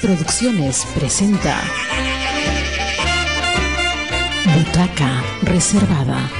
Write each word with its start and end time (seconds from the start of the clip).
Producciones 0.00 0.84
presenta 0.94 1.60
Butaca 4.54 5.22
Reservada. 5.42 6.30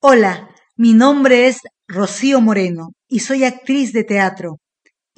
Hola, 0.00 0.48
mi 0.76 0.94
nombre 0.94 1.46
es 1.46 1.60
Rocío 1.86 2.40
Moreno 2.40 2.92
y 3.08 3.20
soy 3.20 3.44
actriz 3.44 3.92
de 3.92 4.04
teatro. 4.04 4.58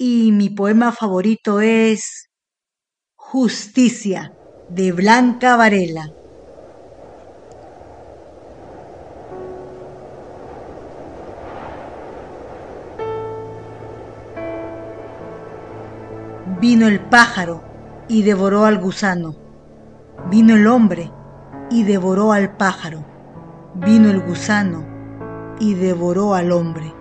Y 0.01 0.31
mi 0.31 0.49
poema 0.49 0.93
favorito 0.93 1.59
es 1.59 2.29
Justicia 3.17 4.33
de 4.69 4.93
Blanca 4.93 5.57
Varela. 5.57 6.05
Vino 16.61 16.87
el 16.87 17.01
pájaro 17.01 17.61
y 18.07 18.21
devoró 18.21 18.63
al 18.63 18.79
gusano. 18.79 19.35
Vino 20.29 20.55
el 20.55 20.65
hombre 20.67 21.11
y 21.69 21.83
devoró 21.83 22.31
al 22.31 22.55
pájaro. 22.55 23.03
Vino 23.75 24.09
el 24.09 24.21
gusano 24.21 24.85
y 25.59 25.73
devoró 25.73 26.35
al 26.35 26.53
hombre. 26.53 26.98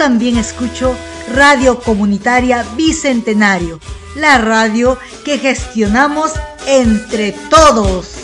También 0.00 0.38
escucho 0.38 0.96
Radio 1.34 1.78
Comunitaria 1.78 2.64
Bicentenario, 2.74 3.78
la 4.16 4.38
radio 4.38 4.96
que 5.26 5.36
gestionamos 5.36 6.32
entre 6.66 7.32
todos. 7.50 8.14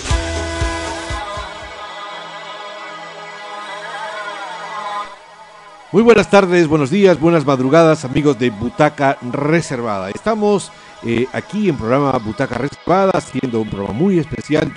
Muy 5.92 6.00
buenas 6.02 6.30
tardes, 6.30 6.66
buenos 6.66 6.88
días, 6.88 7.20
buenas 7.20 7.44
madrugadas, 7.44 8.06
amigos 8.06 8.38
de 8.38 8.48
Butaca 8.48 9.18
Reservada. 9.30 10.08
Estamos 10.08 10.72
eh, 11.04 11.26
aquí 11.34 11.68
en 11.68 11.76
programa 11.76 12.12
Butaca 12.12 12.54
Reservada, 12.54 13.12
haciendo 13.12 13.60
un 13.60 13.68
programa 13.68 13.92
muy 13.92 14.18
especial 14.18 14.72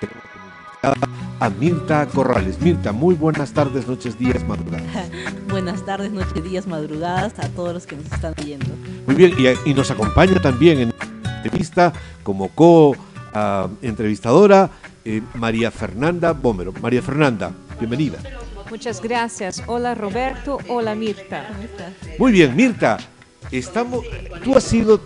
a 1.39 1.49
Mirta 1.49 2.05
Corrales. 2.07 2.61
Mirta, 2.61 2.91
muy 2.91 3.15
buenas 3.15 3.53
tardes, 3.53 3.87
noches, 3.87 4.19
días, 4.19 4.45
madrugadas. 4.45 5.09
buenas 5.49 5.85
tardes, 5.85 6.11
noches, 6.11 6.43
días, 6.43 6.67
madrugadas 6.67 7.39
a 7.39 7.47
todos 7.49 7.73
los 7.73 7.87
que 7.87 7.95
nos 7.95 8.11
están 8.11 8.33
viendo. 8.43 8.67
Muy 9.05 9.15
bien, 9.15 9.33
y, 9.65 9.73
nos 9.73 9.89
acompaña 9.89 10.41
también 10.41 10.79
en 10.79 10.89
esta 10.89 11.07
entrevista 11.37 11.93
como 12.23 12.49
co-entrevistadora 12.49 14.69
eh, 15.05 15.21
María 15.35 15.71
Fernanda 15.71 16.33
Bómero. 16.33 16.73
María 16.81 17.01
Fernanda, 17.01 17.53
bienvenida. 17.79 18.17
Muchas 18.69 19.01
gracias. 19.01 19.63
Hola 19.65 19.95
Roberto, 19.95 20.57
hola 20.67 20.93
Mirta. 20.93 21.47
Muy 22.19 22.33
bien, 22.33 22.55
Mirta, 22.55 22.99
estamos, 23.51 24.05
tú 24.43 24.55
has 24.55 24.63
sido 24.63 25.01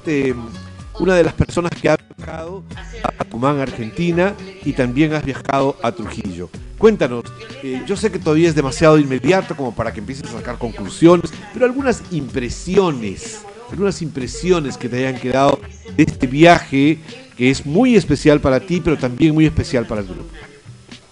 una 0.99 1.15
de 1.15 1.23
las 1.23 1.33
personas 1.33 1.71
que 1.79 1.89
ha 1.89 1.97
a 2.29 3.23
Tucumán, 3.23 3.59
Argentina, 3.59 4.33
y 4.63 4.73
también 4.73 5.13
has 5.13 5.25
viajado 5.25 5.75
a 5.81 5.91
Trujillo. 5.91 6.49
Cuéntanos, 6.77 7.23
eh, 7.61 7.81
yo 7.85 7.95
sé 7.95 8.11
que 8.11 8.19
todavía 8.19 8.49
es 8.49 8.55
demasiado 8.55 8.97
inmediato 8.97 9.55
como 9.55 9.73
para 9.73 9.93
que 9.93 9.99
empieces 9.99 10.29
a 10.29 10.33
sacar 10.33 10.57
conclusiones, 10.57 11.31
pero 11.53 11.65
algunas 11.65 12.03
impresiones, 12.11 13.41
algunas 13.71 14.01
impresiones 14.01 14.77
que 14.77 14.89
te 14.89 14.97
hayan 15.05 15.19
quedado 15.19 15.59
de 15.95 16.03
este 16.03 16.27
viaje 16.27 16.99
que 17.37 17.49
es 17.49 17.65
muy 17.65 17.95
especial 17.95 18.39
para 18.39 18.59
ti, 18.59 18.81
pero 18.83 18.97
también 18.97 19.33
muy 19.33 19.45
especial 19.45 19.85
para 19.85 20.01
el 20.01 20.07
grupo. 20.07 20.29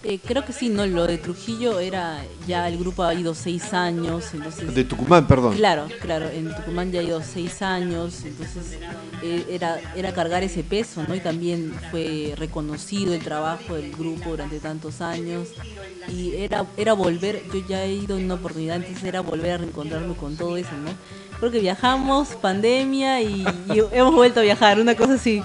Eh, 0.04 0.18
creo 0.18 0.44
que 0.44 0.52
sí, 0.52 0.68
no, 0.68 0.84
lo 0.84 1.06
de 1.06 1.16
Trujillo 1.16 1.78
era, 1.78 2.24
ya 2.48 2.68
el 2.68 2.76
grupo 2.76 3.04
ha 3.04 3.14
ido 3.14 3.36
seis 3.36 3.72
años, 3.72 4.34
entonces... 4.34 4.74
De 4.74 4.82
Tucumán, 4.82 5.28
perdón. 5.28 5.54
Claro, 5.54 5.86
claro, 6.00 6.28
en 6.28 6.52
Tucumán 6.56 6.90
ya 6.90 6.98
ha 6.98 7.02
ido 7.04 7.22
seis 7.22 7.62
años, 7.62 8.24
entonces 8.24 8.78
eh, 9.22 9.44
era, 9.48 9.80
era 9.94 10.12
cargar 10.12 10.42
ese 10.42 10.64
peso, 10.64 11.04
¿no? 11.06 11.14
Y 11.14 11.20
también 11.20 11.72
fue 11.92 12.34
reconocido 12.36 13.14
el 13.14 13.22
trabajo 13.22 13.74
del 13.74 13.92
grupo 13.92 14.30
durante 14.30 14.58
tantos 14.58 15.00
años, 15.00 15.50
y 16.08 16.34
era, 16.34 16.66
era 16.76 16.94
volver, 16.94 17.40
yo 17.54 17.64
ya 17.68 17.84
he 17.84 17.92
ido 17.92 18.18
en 18.18 18.24
una 18.24 18.34
oportunidad, 18.34 18.78
entonces 18.78 19.04
era 19.04 19.20
volver 19.20 19.52
a 19.52 19.58
reencontrarme 19.58 20.14
con 20.16 20.36
todo 20.36 20.56
eso, 20.56 20.72
¿no? 20.84 20.90
Creo 21.38 21.52
que 21.52 21.60
viajamos, 21.60 22.30
pandemia, 22.30 23.22
y 23.22 23.44
hemos 23.92 24.14
vuelto 24.14 24.40
a 24.40 24.42
viajar, 24.42 24.80
una 24.80 24.96
cosa 24.96 25.14
así. 25.14 25.42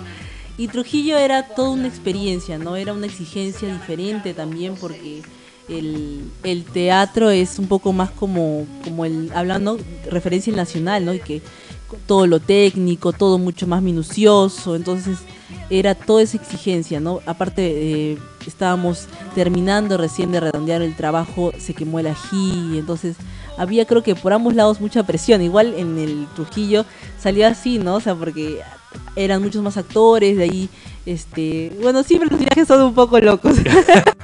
Y 0.57 0.67
Trujillo 0.69 1.17
era 1.17 1.43
toda 1.43 1.69
una 1.69 1.87
experiencia, 1.87 2.57
¿no? 2.57 2.75
Era 2.75 2.93
una 2.93 3.05
exigencia 3.05 3.71
diferente 3.71 4.33
también 4.33 4.75
porque 4.75 5.21
el, 5.69 6.65
teatro 6.73 7.29
es 7.29 7.59
un 7.59 7.67
poco 7.67 7.93
más 7.93 8.09
como, 8.11 8.65
como 8.83 9.05
el, 9.05 9.31
hablando, 9.35 9.77
referencia 10.09 10.53
nacional, 10.53 11.05
¿no? 11.05 11.13
Y 11.13 11.19
que 11.19 11.41
todo 12.05 12.27
lo 12.27 12.39
técnico, 12.39 13.13
todo 13.13 13.37
mucho 13.37 13.67
más 13.67 13.81
minucioso, 13.81 14.75
entonces 14.75 15.19
era 15.69 15.95
toda 15.95 16.21
esa 16.21 16.37
exigencia, 16.37 16.99
¿no? 16.99 17.21
Aparte, 17.25 18.11
eh, 18.11 18.17
estábamos 18.45 19.07
terminando 19.35 19.97
recién 19.97 20.31
de 20.31 20.39
redondear 20.39 20.81
el 20.81 20.95
trabajo, 20.95 21.51
se 21.57 21.73
quemó 21.73 21.99
el 21.99 22.07
ají, 22.07 22.77
entonces 22.77 23.15
había 23.57 23.85
creo 23.85 24.03
que 24.03 24.15
por 24.15 24.33
ambos 24.33 24.55
lados 24.55 24.81
mucha 24.81 25.03
presión, 25.03 25.41
igual 25.41 25.73
en 25.75 25.97
el 25.97 26.27
Trujillo 26.35 26.85
salió 27.19 27.47
así, 27.47 27.77
¿no? 27.77 27.95
O 27.95 27.99
sea, 27.99 28.15
porque 28.15 28.61
eran 29.15 29.41
muchos 29.41 29.63
más 29.63 29.77
actores, 29.77 30.37
de 30.37 30.43
ahí, 30.43 30.69
este, 31.05 31.71
bueno, 31.81 32.03
siempre 32.03 32.29
los 32.29 32.39
viajes 32.39 32.67
son 32.67 32.81
un 32.81 32.93
poco 32.93 33.19
locos. 33.19 33.57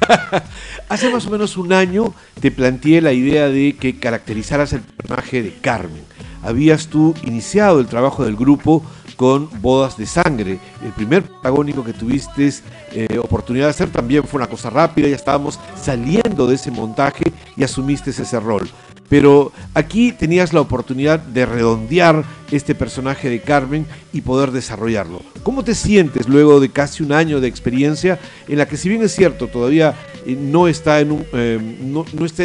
Hace 0.89 1.09
más 1.09 1.25
o 1.25 1.29
menos 1.29 1.57
un 1.57 1.73
año 1.73 2.13
te 2.39 2.51
planteé 2.51 3.01
la 3.01 3.13
idea 3.13 3.47
de 3.47 3.75
que 3.75 3.97
caracterizaras 3.97 4.73
el 4.73 4.81
personaje 4.81 5.41
de 5.41 5.53
Carmen. 5.53 6.03
Habías 6.41 6.87
tú 6.87 7.13
iniciado 7.23 7.79
el 7.79 7.87
trabajo 7.87 8.25
del 8.25 8.35
grupo 8.35 8.83
con 9.15 9.49
Bodas 9.61 9.97
de 9.97 10.05
Sangre. 10.05 10.59
El 10.83 10.91
primer 10.91 11.23
protagónico 11.23 11.83
que 11.83 11.93
tuviste 11.93 12.51
eh, 12.91 13.17
oportunidad 13.17 13.67
de 13.67 13.71
hacer 13.71 13.89
también 13.89 14.23
fue 14.23 14.39
una 14.39 14.47
cosa 14.47 14.69
rápida, 14.69 15.07
ya 15.07 15.15
estábamos 15.15 15.59
saliendo 15.81 16.47
de 16.47 16.55
ese 16.55 16.71
montaje 16.71 17.31
y 17.55 17.63
asumiste 17.63 18.09
ese 18.09 18.39
rol. 18.39 18.69
Pero 19.09 19.51
aquí 19.73 20.11
tenías 20.11 20.53
la 20.53 20.61
oportunidad 20.61 21.19
de 21.19 21.45
redondear 21.45 22.23
este 22.51 22.75
personaje 22.75 23.29
de 23.29 23.41
Carmen 23.41 23.85
y 24.11 24.21
poder 24.21 24.51
desarrollarlo. 24.51 25.21
¿Cómo 25.43 25.63
te 25.63 25.75
sientes 25.75 26.27
luego 26.27 26.59
de 26.59 26.69
casi 26.69 27.03
un 27.03 27.11
año 27.11 27.41
de 27.41 27.47
experiencia 27.47 28.19
en 28.47 28.57
la 28.57 28.67
que 28.67 28.77
si 28.77 28.89
bien 28.89 29.03
es 29.03 29.13
cierto 29.13 29.47
todavía 29.47 29.95
eh, 30.25 30.37
no 30.39 30.67
está, 30.67 30.99
en, 31.01 31.25
eh, 31.33 31.77
no, 31.81 32.05
está 32.25 32.43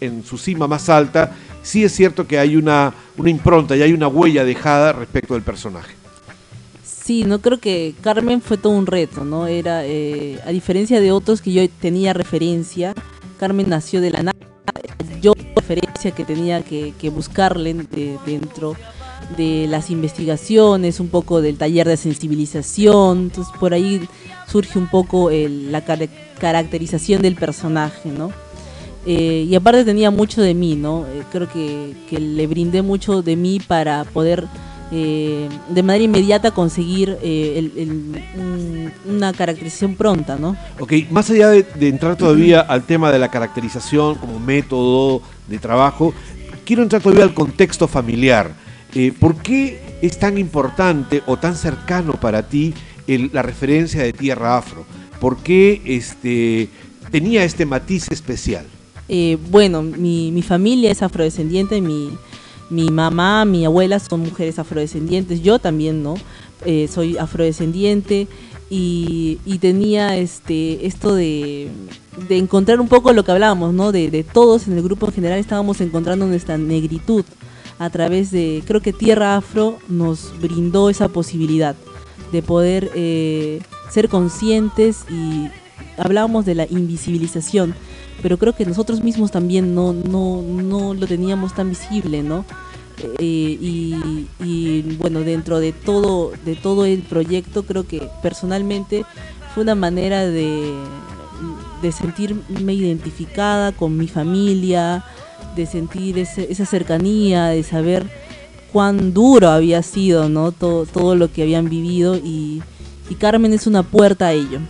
en, 0.00 0.24
su 0.24 0.38
cima 0.38 0.66
más 0.66 0.88
alta, 0.88 1.36
sí 1.62 1.84
es 1.84 1.92
cierto 1.92 2.26
que 2.26 2.38
hay 2.38 2.56
una, 2.56 2.94
impronta 3.24 3.76
y 3.76 3.82
hay 3.82 3.92
una 3.92 4.08
huella 4.08 4.44
dejada 4.44 4.92
respecto 4.92 5.34
del 5.34 5.42
personaje? 5.42 5.94
Sí, 6.84 7.24
no 7.24 7.40
creo 7.40 7.58
que 7.58 7.94
Carmen 8.00 8.42
fue 8.42 8.58
todo 8.58 8.72
un 8.72 8.86
reto, 8.86 9.24
¿no? 9.24 9.46
Era, 9.46 9.84
eh, 9.86 10.38
a 10.46 10.50
diferencia 10.50 11.00
de 11.00 11.10
otros 11.10 11.40
que 11.40 11.52
yo 11.52 11.68
tenía 11.80 12.12
referencia, 12.12 12.94
Carmen 13.38 13.68
nació 13.68 14.00
de 14.00 14.10
la 14.10 14.22
nada 14.22 14.38
referencia 15.68 16.12
que 16.12 16.24
tenía 16.24 16.62
que, 16.62 17.10
buscarle 17.10 17.74
dentro 18.26 18.74
de 19.36 19.66
las 19.68 19.90
investigaciones, 19.90 21.00
un 21.00 21.08
poco 21.08 21.40
del 21.42 21.58
taller 21.58 21.86
de 21.86 21.96
sensibilización, 21.96 23.24
entonces 23.24 23.52
por 23.58 23.74
ahí 23.74 24.08
surge 24.46 24.78
un 24.78 24.86
poco 24.88 25.30
la 25.30 25.82
caracterización 26.40 27.22
del 27.22 27.34
personaje, 27.34 28.10
¿no? 28.10 28.30
Eh, 29.06 29.46
y 29.48 29.54
aparte 29.54 29.84
tenía 29.84 30.10
mucho 30.10 30.42
de 30.42 30.54
mí, 30.54 30.74
¿no? 30.74 31.06
Eh, 31.06 31.22
creo 31.30 31.48
que, 31.48 31.94
que 32.10 32.18
le 32.18 32.46
brindé 32.46 32.82
mucho 32.82 33.22
de 33.22 33.36
mí 33.36 33.58
para 33.60 34.04
poder 34.04 34.48
eh, 34.90 35.50
de 35.68 35.82
manera 35.82 36.04
inmediata 36.04 36.50
conseguir 36.50 37.18
eh, 37.20 37.70
una 39.06 39.34
caracterización 39.34 39.96
pronta, 39.96 40.36
¿no? 40.36 40.56
Ok, 40.80 40.92
más 41.10 41.28
allá 41.28 41.50
de, 41.50 41.66
entrar 41.80 42.16
todavía 42.16 42.60
al 42.60 42.84
tema 42.84 43.12
de 43.12 43.18
la 43.18 43.30
caracterización 43.30 44.14
como 44.14 44.40
método 44.40 45.20
de 45.48 45.58
trabajo, 45.58 46.14
quiero 46.64 46.82
entrar 46.82 47.02
todavía 47.02 47.24
al 47.24 47.34
contexto 47.34 47.88
familiar. 47.88 48.54
Eh, 48.94 49.12
¿Por 49.18 49.36
qué 49.36 49.80
es 50.02 50.18
tan 50.18 50.38
importante 50.38 51.22
o 51.26 51.36
tan 51.36 51.56
cercano 51.56 52.14
para 52.14 52.48
ti 52.48 52.74
la 53.06 53.42
referencia 53.42 54.02
de 54.02 54.12
Tierra 54.12 54.58
Afro? 54.58 54.84
¿Por 55.20 55.38
qué 55.38 55.82
este, 55.84 56.68
tenía 57.10 57.44
este 57.44 57.66
matiz 57.66 58.10
especial? 58.10 58.66
bueno, 59.50 59.80
mi, 59.80 60.30
mi, 60.32 60.42
familia 60.42 60.90
es 60.90 61.00
afrodescendiente, 61.02 61.80
mi, 61.80 62.10
mi 62.68 62.90
mamá, 62.90 63.46
mi 63.46 63.64
abuela 63.64 63.98
son 64.00 64.20
mujeres 64.20 64.58
afrodescendientes, 64.58 65.40
yo 65.40 65.58
también, 65.58 66.02
¿no? 66.02 66.16
eh, 66.64 66.88
soy 66.92 67.16
afrodescendiente 67.16 68.26
y, 68.70 69.38
y 69.44 69.58
tenía 69.58 70.16
este 70.16 70.86
esto 70.86 71.14
de, 71.14 71.70
de 72.28 72.36
encontrar 72.36 72.80
un 72.80 72.88
poco 72.88 73.12
lo 73.12 73.24
que 73.24 73.32
hablábamos, 73.32 73.72
¿no? 73.72 73.92
De, 73.92 74.24
todos 74.32 74.66
en 74.66 74.74
el 74.74 74.82
grupo 74.82 75.06
en 75.06 75.12
general 75.12 75.38
estábamos 75.38 75.80
encontrando 75.80 76.26
nuestra 76.26 76.58
negritud 76.58 77.24
a 77.78 77.90
través 77.90 78.30
de, 78.30 78.62
creo 78.66 78.80
que 78.80 78.92
Tierra 78.92 79.36
Afro 79.36 79.78
nos 79.88 80.32
brindó 80.40 80.90
esa 80.90 81.08
posibilidad 81.08 81.76
de 82.32 82.42
poder 82.42 82.90
eh, 82.94 83.60
ser 83.90 84.08
conscientes 84.08 85.04
y 85.08 85.48
hablábamos 85.96 86.44
de 86.44 86.56
la 86.56 86.66
invisibilización, 86.68 87.74
pero 88.20 88.36
creo 88.36 88.54
que 88.54 88.66
nosotros 88.66 89.02
mismos 89.02 89.30
también 89.30 89.74
no, 89.74 89.92
no, 89.92 90.42
no 90.42 90.94
lo 90.94 91.06
teníamos 91.06 91.54
tan 91.54 91.70
visible, 91.70 92.22
¿no? 92.22 92.44
Y, 93.18 94.26
y, 94.40 94.82
bueno, 94.98 95.20
dentro 95.20 95.60
de 95.60 95.72
todo, 95.72 96.32
de 96.44 96.56
todo 96.56 96.84
el 96.84 97.02
proyecto, 97.02 97.64
creo 97.64 97.86
que 97.86 98.08
personalmente 98.22 99.04
fue 99.54 99.62
una 99.62 99.74
manera 99.74 100.26
de, 100.26 100.72
de 101.82 101.92
sentirme 101.92 102.74
identificada 102.74 103.72
con 103.72 103.96
mi 103.96 104.08
familia, 104.08 105.04
de 105.56 105.66
sentir 105.66 106.18
ese, 106.18 106.50
esa 106.50 106.66
cercanía, 106.66 107.46
de 107.46 107.62
saber 107.62 108.06
cuán 108.72 109.14
duro 109.14 109.48
había 109.48 109.82
sido, 109.82 110.28
¿no? 110.28 110.52
Todo, 110.52 110.86
todo 110.86 111.14
lo 111.14 111.32
que 111.32 111.42
habían 111.42 111.68
vivido 111.68 112.16
y, 112.16 112.62
y 113.08 113.14
Carmen 113.14 113.52
es 113.52 113.66
una 113.66 113.82
puerta 113.82 114.26
a 114.28 114.32
ello. 114.32 114.60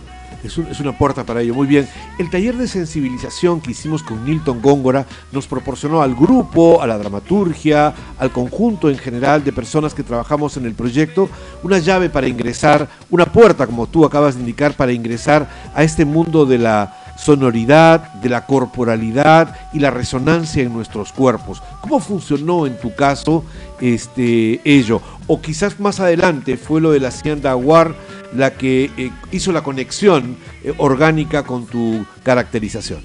Es, 0.43 0.57
es, 0.57 0.79
una 0.79 0.97
puerta 0.97 1.23
para 1.23 1.41
ello. 1.41 1.53
Muy 1.53 1.67
bien. 1.67 1.87
El 2.17 2.29
taller 2.29 2.55
de 2.55 2.67
sensibilización 2.67 3.61
que 3.61 3.71
hicimos 3.71 4.03
con 4.03 4.25
Nilton 4.25 4.61
Góngora 4.61 5.05
nos 5.31 5.47
proporcionó 5.47 6.01
al 6.01 6.15
grupo, 6.15 6.81
a 6.81 6.87
la 6.87 6.97
dramaturgia, 6.97 7.93
al 8.17 8.31
conjunto 8.31 8.89
en 8.89 8.97
general 8.97 9.43
de 9.43 9.51
personas 9.51 9.93
que 9.93 10.03
trabajamos 10.03 10.57
en 10.57 10.65
el 10.65 10.73
proyecto, 10.73 11.29
una 11.63 11.79
llave 11.79 12.09
para 12.09 12.27
ingresar, 12.27 12.87
una 13.09 13.25
puerta, 13.25 13.65
como 13.65 13.87
tú 13.87 14.05
acabas 14.05 14.35
de 14.35 14.41
indicar, 14.41 14.73
para 14.73 14.91
ingresar 14.91 15.49
a 15.73 15.83
este 15.83 16.05
mundo 16.05 16.45
de 16.45 16.57
la 16.57 16.95
sonoridad, 17.19 18.13
de 18.13 18.29
la 18.29 18.45
corporalidad 18.45 19.55
y 19.73 19.79
la 19.79 19.91
resonancia 19.91 20.63
en 20.63 20.73
nuestros 20.73 21.11
cuerpos. 21.11 21.61
¿Cómo 21.81 21.99
funcionó 21.99 22.65
en 22.65 22.77
tu 22.79 22.95
caso 22.95 23.43
este, 23.81 24.61
ello? 24.63 25.01
O 25.27 25.41
quizás 25.41 25.79
más 25.79 25.99
adelante 25.99 26.57
fue 26.57 26.81
lo 26.81 26.91
de 26.91 27.01
la 27.01 27.09
Hacienda 27.09 27.51
Aguar 27.51 27.93
la 28.33 28.53
que 28.53 28.91
eh, 28.97 29.11
hizo 29.31 29.51
la 29.51 29.63
conexión 29.63 30.37
eh, 30.63 30.73
orgánica 30.77 31.43
con 31.43 31.65
tu 31.65 32.05
caracterización. 32.23 33.01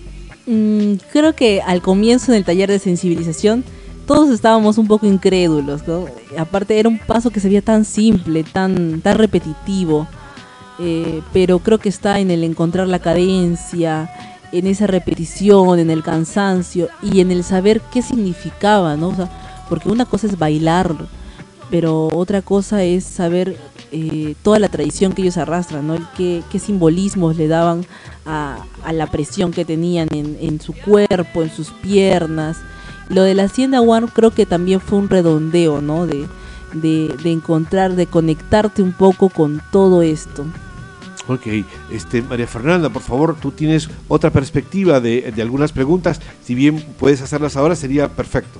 Mm, 0.46 0.94
creo 1.12 1.34
que 1.34 1.62
al 1.62 1.80
comienzo 1.80 2.32
en 2.32 2.38
el 2.38 2.44
taller 2.44 2.70
de 2.70 2.78
sensibilización 2.78 3.64
todos 4.06 4.28
estábamos 4.28 4.76
un 4.76 4.86
poco 4.86 5.06
incrédulos, 5.06 5.88
¿no? 5.88 6.06
Aparte 6.36 6.78
era 6.78 6.88
un 6.90 6.98
paso 6.98 7.30
que 7.30 7.40
se 7.40 7.48
veía 7.48 7.62
tan 7.62 7.86
simple, 7.86 8.44
tan, 8.44 9.00
tan 9.00 9.16
repetitivo 9.16 10.06
eh, 10.78 11.22
pero 11.32 11.60
creo 11.60 11.78
que 11.78 11.88
está 11.88 12.18
en 12.18 12.30
el 12.30 12.42
encontrar 12.42 12.88
la 12.88 12.98
cadencia, 12.98 14.10
en 14.52 14.66
esa 14.66 14.86
repetición, 14.86 15.78
en 15.78 15.90
el 15.90 16.02
cansancio 16.02 16.88
y 17.02 17.20
en 17.20 17.30
el 17.30 17.44
saber 17.44 17.80
qué 17.92 18.02
significaba, 18.02 18.96
¿no? 18.96 19.08
O 19.08 19.14
sea, 19.14 19.28
porque 19.68 19.88
una 19.88 20.04
cosa 20.04 20.26
es 20.26 20.38
bailar, 20.38 20.94
pero 21.70 22.08
otra 22.12 22.42
cosa 22.42 22.82
es 22.82 23.04
saber 23.04 23.56
eh, 23.96 24.34
toda 24.42 24.58
la 24.58 24.68
tradición 24.68 25.12
que 25.12 25.22
ellos 25.22 25.36
arrastran, 25.36 25.86
¿no? 25.86 25.96
qué, 26.16 26.42
qué 26.50 26.58
simbolismos 26.58 27.36
le 27.36 27.46
daban 27.46 27.86
a, 28.26 28.58
a 28.84 28.92
la 28.92 29.06
presión 29.06 29.52
que 29.52 29.64
tenían 29.64 30.08
en, 30.10 30.60
su 30.60 30.72
cuerpo, 30.72 31.42
en 31.42 31.50
sus 31.50 31.70
piernas. 31.70 32.58
Lo 33.08 33.22
de 33.22 33.34
la 33.34 33.44
Hacienda 33.44 33.80
One 33.80 34.08
creo 34.12 34.32
que 34.32 34.46
también 34.46 34.80
fue 34.80 34.98
un 34.98 35.08
redondeo, 35.08 35.80
¿no? 35.80 36.06
De, 36.08 36.26
de, 36.74 37.30
encontrar, 37.30 37.94
de 37.94 38.06
conectarte 38.06 38.82
un 38.82 38.92
poco 38.92 39.28
con 39.28 39.62
todo 39.70 40.02
esto. 40.02 40.44
Ok, 41.28 41.46
este, 41.92 42.20
María 42.20 42.48
Fernanda, 42.48 42.90
por 42.90 43.02
favor, 43.02 43.36
tú 43.40 43.52
tienes 43.52 43.88
otra 44.08 44.30
perspectiva 44.30 45.00
de, 45.00 45.32
algunas 45.40 45.70
preguntas. 45.70 46.20
Si 46.42 46.56
bien 46.56 46.84
puedes 46.98 47.22
hacerlas 47.22 47.56
ahora, 47.56 47.76
sería 47.76 48.08
perfecto. 48.08 48.58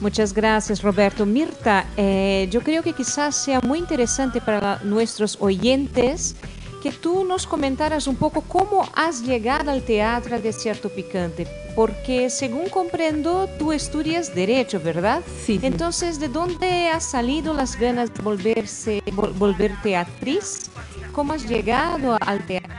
Muchas 0.00 0.32
gracias, 0.32 0.82
Roberto. 0.82 1.26
Mirta, 1.26 1.84
eh, 1.94 2.48
yo 2.50 2.62
creo 2.62 2.82
que 2.82 2.94
quizás 2.94 3.36
sea 3.36 3.60
muy 3.60 3.78
interesante 3.78 4.40
para 4.40 4.80
nuestros 4.82 5.36
oyentes 5.40 6.36
que 6.82 6.90
tú 6.90 7.24
nos 7.24 7.46
comentaras 7.46 8.06
un 8.06 8.16
poco 8.16 8.40
cómo 8.40 8.88
has 8.94 9.22
llegado 9.22 9.70
al 9.70 9.82
teatro 9.82 10.40
de 10.40 10.54
Cierto 10.54 10.88
Picante, 10.88 11.46
porque 11.76 12.30
según 12.30 12.70
comprendo, 12.70 13.46
tú 13.58 13.72
estudias 13.72 14.34
Derecho, 14.34 14.80
¿verdad? 14.80 15.20
Sí. 15.44 15.60
Entonces, 15.62 16.18
¿de 16.18 16.28
dónde 16.28 16.88
has 16.88 17.04
salido 17.04 17.52
las 17.52 17.78
ganas 17.78 18.14
de 18.14 18.22
volverse, 18.22 19.02
vol 19.12 19.32
volverte 19.32 19.96
actriz? 19.96 20.70
¿Cómo 21.12 21.34
has 21.34 21.46
llegado 21.46 22.16
al 22.20 22.46
teatro 22.46 22.70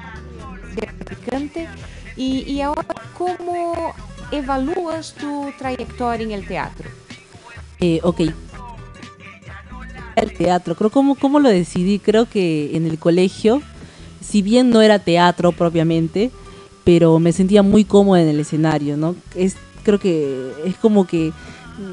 Picante? 1.07 1.67
Y, 2.15 2.51
y 2.51 2.61
ahora, 2.61 2.95
¿cómo 3.15 3.93
evalúas 4.31 5.13
tu 5.13 5.51
trayectoria 5.59 6.25
en 6.25 6.31
el 6.31 6.47
teatro? 6.47 7.00
Eh, 7.81 7.99
ok. 8.03 8.21
El 10.15 10.33
teatro, 10.33 10.75
creo 10.75 10.91
cómo, 10.91 11.15
cómo 11.15 11.39
lo 11.39 11.49
decidí, 11.49 11.97
creo 11.97 12.29
que 12.29 12.75
en 12.75 12.85
el 12.85 12.99
colegio, 12.99 13.61
si 14.21 14.43
bien 14.43 14.69
no 14.69 14.81
era 14.81 14.99
teatro 14.99 15.51
propiamente, 15.51 16.29
pero 16.83 17.17
me 17.17 17.31
sentía 17.31 17.63
muy 17.63 17.83
cómoda 17.83 18.21
en 18.21 18.27
el 18.27 18.39
escenario, 18.39 18.97
¿no? 18.97 19.15
Es, 19.35 19.55
creo 19.83 19.99
que 19.99 20.51
es 20.63 20.75
como 20.75 21.07
que 21.07 21.33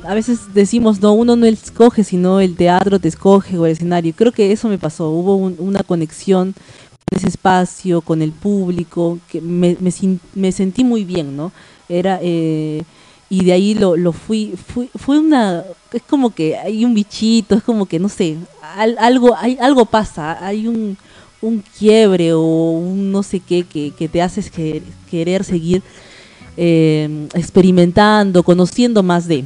a 0.04 0.12
veces 0.12 0.52
decimos, 0.52 1.00
no, 1.00 1.14
uno 1.14 1.36
no 1.36 1.46
escoge, 1.46 2.04
sino 2.04 2.40
el 2.40 2.54
teatro 2.54 2.98
te 2.98 3.08
escoge 3.08 3.56
o 3.56 3.64
el 3.64 3.72
escenario. 3.72 4.12
Creo 4.14 4.32
que 4.32 4.52
eso 4.52 4.68
me 4.68 4.76
pasó, 4.76 5.08
hubo 5.08 5.36
un, 5.36 5.56
una 5.58 5.82
conexión 5.82 6.52
con 6.52 7.18
ese 7.18 7.28
espacio, 7.28 8.02
con 8.02 8.20
el 8.20 8.32
público, 8.32 9.18
que 9.30 9.40
me, 9.40 9.78
me, 9.80 9.90
me 10.34 10.52
sentí 10.52 10.84
muy 10.84 11.04
bien, 11.04 11.34
¿no? 11.34 11.50
Era... 11.88 12.18
Eh, 12.20 12.82
y 13.30 13.44
de 13.44 13.52
ahí 13.52 13.74
lo, 13.74 13.96
lo 13.96 14.12
fui, 14.12 14.54
fui, 14.56 14.88
fue 14.94 15.18
una, 15.18 15.64
es 15.92 16.02
como 16.02 16.34
que 16.34 16.56
hay 16.56 16.84
un 16.84 16.94
bichito, 16.94 17.54
es 17.54 17.62
como 17.62 17.86
que 17.86 17.98
no 17.98 18.08
sé, 18.08 18.36
al, 18.74 18.96
algo, 18.98 19.36
hay, 19.36 19.58
algo 19.60 19.84
pasa, 19.84 20.44
hay 20.44 20.66
un, 20.66 20.96
un 21.40 21.62
quiebre 21.78 22.32
o 22.32 22.42
un 22.42 23.12
no 23.12 23.22
sé 23.22 23.40
qué 23.40 23.64
que, 23.64 23.92
que 23.96 24.08
te 24.08 24.22
haces 24.22 24.50
que, 24.50 24.82
querer 25.10 25.44
seguir 25.44 25.82
eh, 26.60 27.28
experimentando, 27.34 28.42
conociendo 28.42 29.04
más 29.04 29.28
de. 29.28 29.44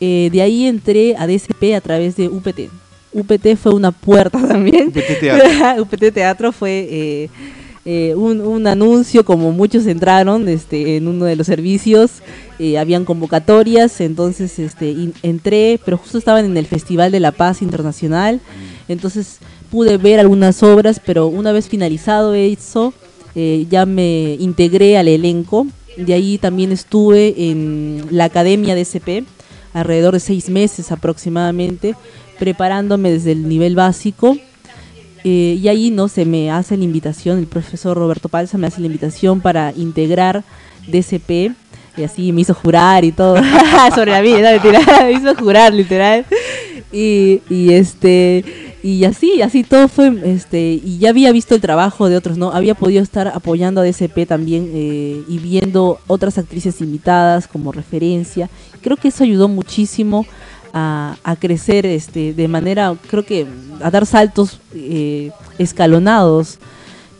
Eh, 0.00 0.28
de 0.32 0.42
ahí 0.42 0.66
entré 0.66 1.16
a 1.16 1.26
DSP 1.26 1.74
a 1.76 1.80
través 1.80 2.16
de 2.16 2.28
UPT. 2.28 2.68
UPT 3.12 3.56
fue 3.56 3.74
una 3.74 3.92
puerta 3.92 4.38
también. 4.48 4.88
UPT 4.88 5.20
Teatro. 5.20 5.82
UPT 5.82 6.12
Teatro 6.12 6.52
fue 6.52 6.88
eh, 6.90 7.30
eh, 7.90 8.14
un, 8.14 8.42
un, 8.42 8.66
anuncio, 8.66 9.24
como 9.24 9.50
muchos 9.50 9.86
entraron 9.86 10.46
este, 10.46 10.98
en 10.98 11.08
uno 11.08 11.24
de 11.24 11.36
los 11.36 11.46
servicios, 11.46 12.20
eh, 12.58 12.76
habían 12.76 13.06
convocatorias, 13.06 14.02
entonces 14.02 14.58
este, 14.58 14.94
entré, 15.22 15.80
pero 15.82 15.96
justo 15.96 16.18
estaban 16.18 16.44
en 16.44 16.58
el 16.58 16.66
Festival 16.66 17.10
de 17.10 17.20
la 17.20 17.32
Paz 17.32 17.62
Internacional, 17.62 18.42
entonces 18.88 19.38
pude 19.70 19.96
ver 19.96 20.20
algunas 20.20 20.62
obras, 20.62 21.00
pero 21.02 21.28
una 21.28 21.50
vez 21.52 21.70
finalizado 21.70 22.34
eso, 22.34 22.92
eh, 23.34 23.66
ya 23.70 23.86
me 23.86 24.36
integré 24.38 24.98
al 24.98 25.08
elenco, 25.08 25.66
de 25.96 26.12
ahí 26.12 26.36
también 26.36 26.72
estuve 26.72 27.50
en 27.50 28.04
la 28.10 28.24
Academia 28.24 28.74
de 28.74 28.82
SP, 28.84 29.24
alrededor 29.72 30.12
de 30.12 30.20
seis 30.20 30.50
meses 30.50 30.92
aproximadamente, 30.92 31.94
preparándome 32.38 33.10
desde 33.10 33.32
el 33.32 33.48
nivel 33.48 33.76
básico 33.76 34.36
eh, 35.24 35.58
y 35.60 35.68
ahí 35.68 35.90
no 35.90 36.08
se 36.08 36.24
me 36.24 36.50
hace 36.50 36.76
la 36.76 36.84
invitación, 36.84 37.38
el 37.38 37.46
profesor 37.46 37.96
Roberto 37.96 38.28
Palza 38.28 38.58
me 38.58 38.66
hace 38.66 38.80
la 38.80 38.86
invitación 38.86 39.40
para 39.40 39.72
integrar 39.76 40.44
DCP 40.86 41.52
y 41.96 42.04
así 42.04 42.32
me 42.32 42.42
hizo 42.42 42.54
jurar 42.54 43.04
y 43.04 43.12
todo 43.12 43.36
sobre 43.94 44.12
la 44.12 44.20
vida, 44.20 44.52
me 45.02 45.12
hizo 45.12 45.34
jurar 45.34 45.74
literal. 45.74 46.24
Y, 46.90 47.42
y 47.50 47.72
este 47.72 48.44
y 48.82 49.04
así, 49.04 49.42
así 49.42 49.64
todo 49.64 49.88
fue, 49.88 50.14
este, 50.24 50.80
y 50.82 50.98
ya 50.98 51.10
había 51.10 51.32
visto 51.32 51.56
el 51.56 51.60
trabajo 51.60 52.08
de 52.08 52.16
otros, 52.16 52.38
¿no? 52.38 52.52
Había 52.52 52.76
podido 52.76 53.02
estar 53.02 53.26
apoyando 53.28 53.80
a 53.80 53.84
DCP 53.84 54.26
también 54.26 54.70
eh, 54.72 55.22
y 55.28 55.38
viendo 55.38 55.98
otras 56.06 56.38
actrices 56.38 56.80
invitadas 56.80 57.48
como 57.48 57.72
referencia. 57.72 58.48
Creo 58.80 58.96
que 58.96 59.08
eso 59.08 59.24
ayudó 59.24 59.48
muchísimo 59.48 60.26
a, 60.72 61.36
crecer 61.38 61.86
este, 61.86 62.32
de 62.32 62.48
manera, 62.48 62.94
creo 63.08 63.24
que 63.24 63.46
a 63.82 63.90
dar 63.90 64.06
saltos 64.06 64.60
eh, 64.74 65.30
escalonados. 65.58 66.58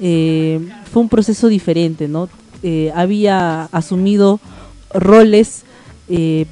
Eh, 0.01 0.61
fue 0.93 1.03
un 1.03 1.09
proceso 1.09 1.49
diferente, 1.49 2.09
¿no? 2.09 2.29
Eh, 2.63 2.93
había 2.95 3.65
asumido 3.65 4.41
roles, 4.93 5.65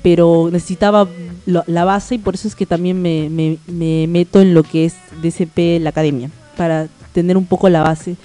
pero 0.02 0.50
necesitaba 0.52 1.08
la 1.46 1.84
base 1.84 2.16
y 2.16 2.18
por 2.18 2.34
eso 2.34 2.46
es 2.46 2.54
que 2.54 2.66
también 2.66 3.00
me, 3.00 3.30
me, 3.30 3.56
me, 3.66 4.06
meto 4.06 4.42
en 4.42 4.52
lo 4.52 4.62
que 4.62 4.84
es 4.84 4.94
DCP, 5.22 5.80
la 5.80 5.90
academia, 5.90 6.30
para 6.58 6.88
tener 7.14 7.38
un 7.38 7.46
poco 7.46 7.70
la 7.70 7.82
base. 7.82 8.16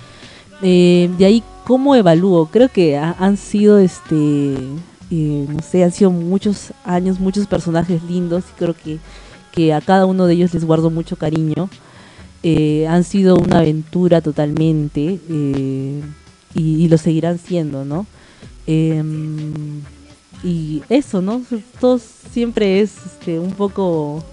de 0.62 1.25
ahí, 1.25 1.42
¿cómo 1.66 1.96
evalúo? 1.96 2.48
Creo 2.48 2.68
que 2.68 2.98
ha, 2.98 3.16
han 3.18 3.38
sido 3.38 3.80
este 3.80 4.58
no 5.12 5.62
sé, 5.62 5.84
han 5.84 5.91
sido 5.91 6.12
muchos 6.12 6.74
años, 6.86 7.20
muchos 7.20 7.48
personajes 7.48 8.01
lindos 8.03 8.46
y 8.50 8.58
creo 8.58 8.74
que, 8.74 9.00
que, 9.51 9.74
a 9.74 9.82
cada 9.82 10.06
uno 10.06 10.25
de 10.25 10.34
ellos 10.36 10.53
les 10.53 10.65
guardo 10.65 10.89
mucho 10.89 11.18
cariño. 11.18 11.70
eh, 12.44 12.88
han 12.88 13.03
sido 13.03 13.36
una 13.38 13.60
aventura 13.60 14.22
totalmente 14.22 15.20
eh, 15.30 16.01
y, 16.56 16.88
lo 16.88 16.98
seguirán 16.98 17.38
siendo, 17.39 17.86
¿no? 17.86 18.08
Em, 18.68 19.82
y 20.44 20.82
eso, 20.89 21.22
¿no? 21.22 21.41
Todo 21.80 22.00
siempre 22.00 22.82
es 22.82 22.94
este, 23.06 23.39
un 23.39 23.51
poco 23.51 24.24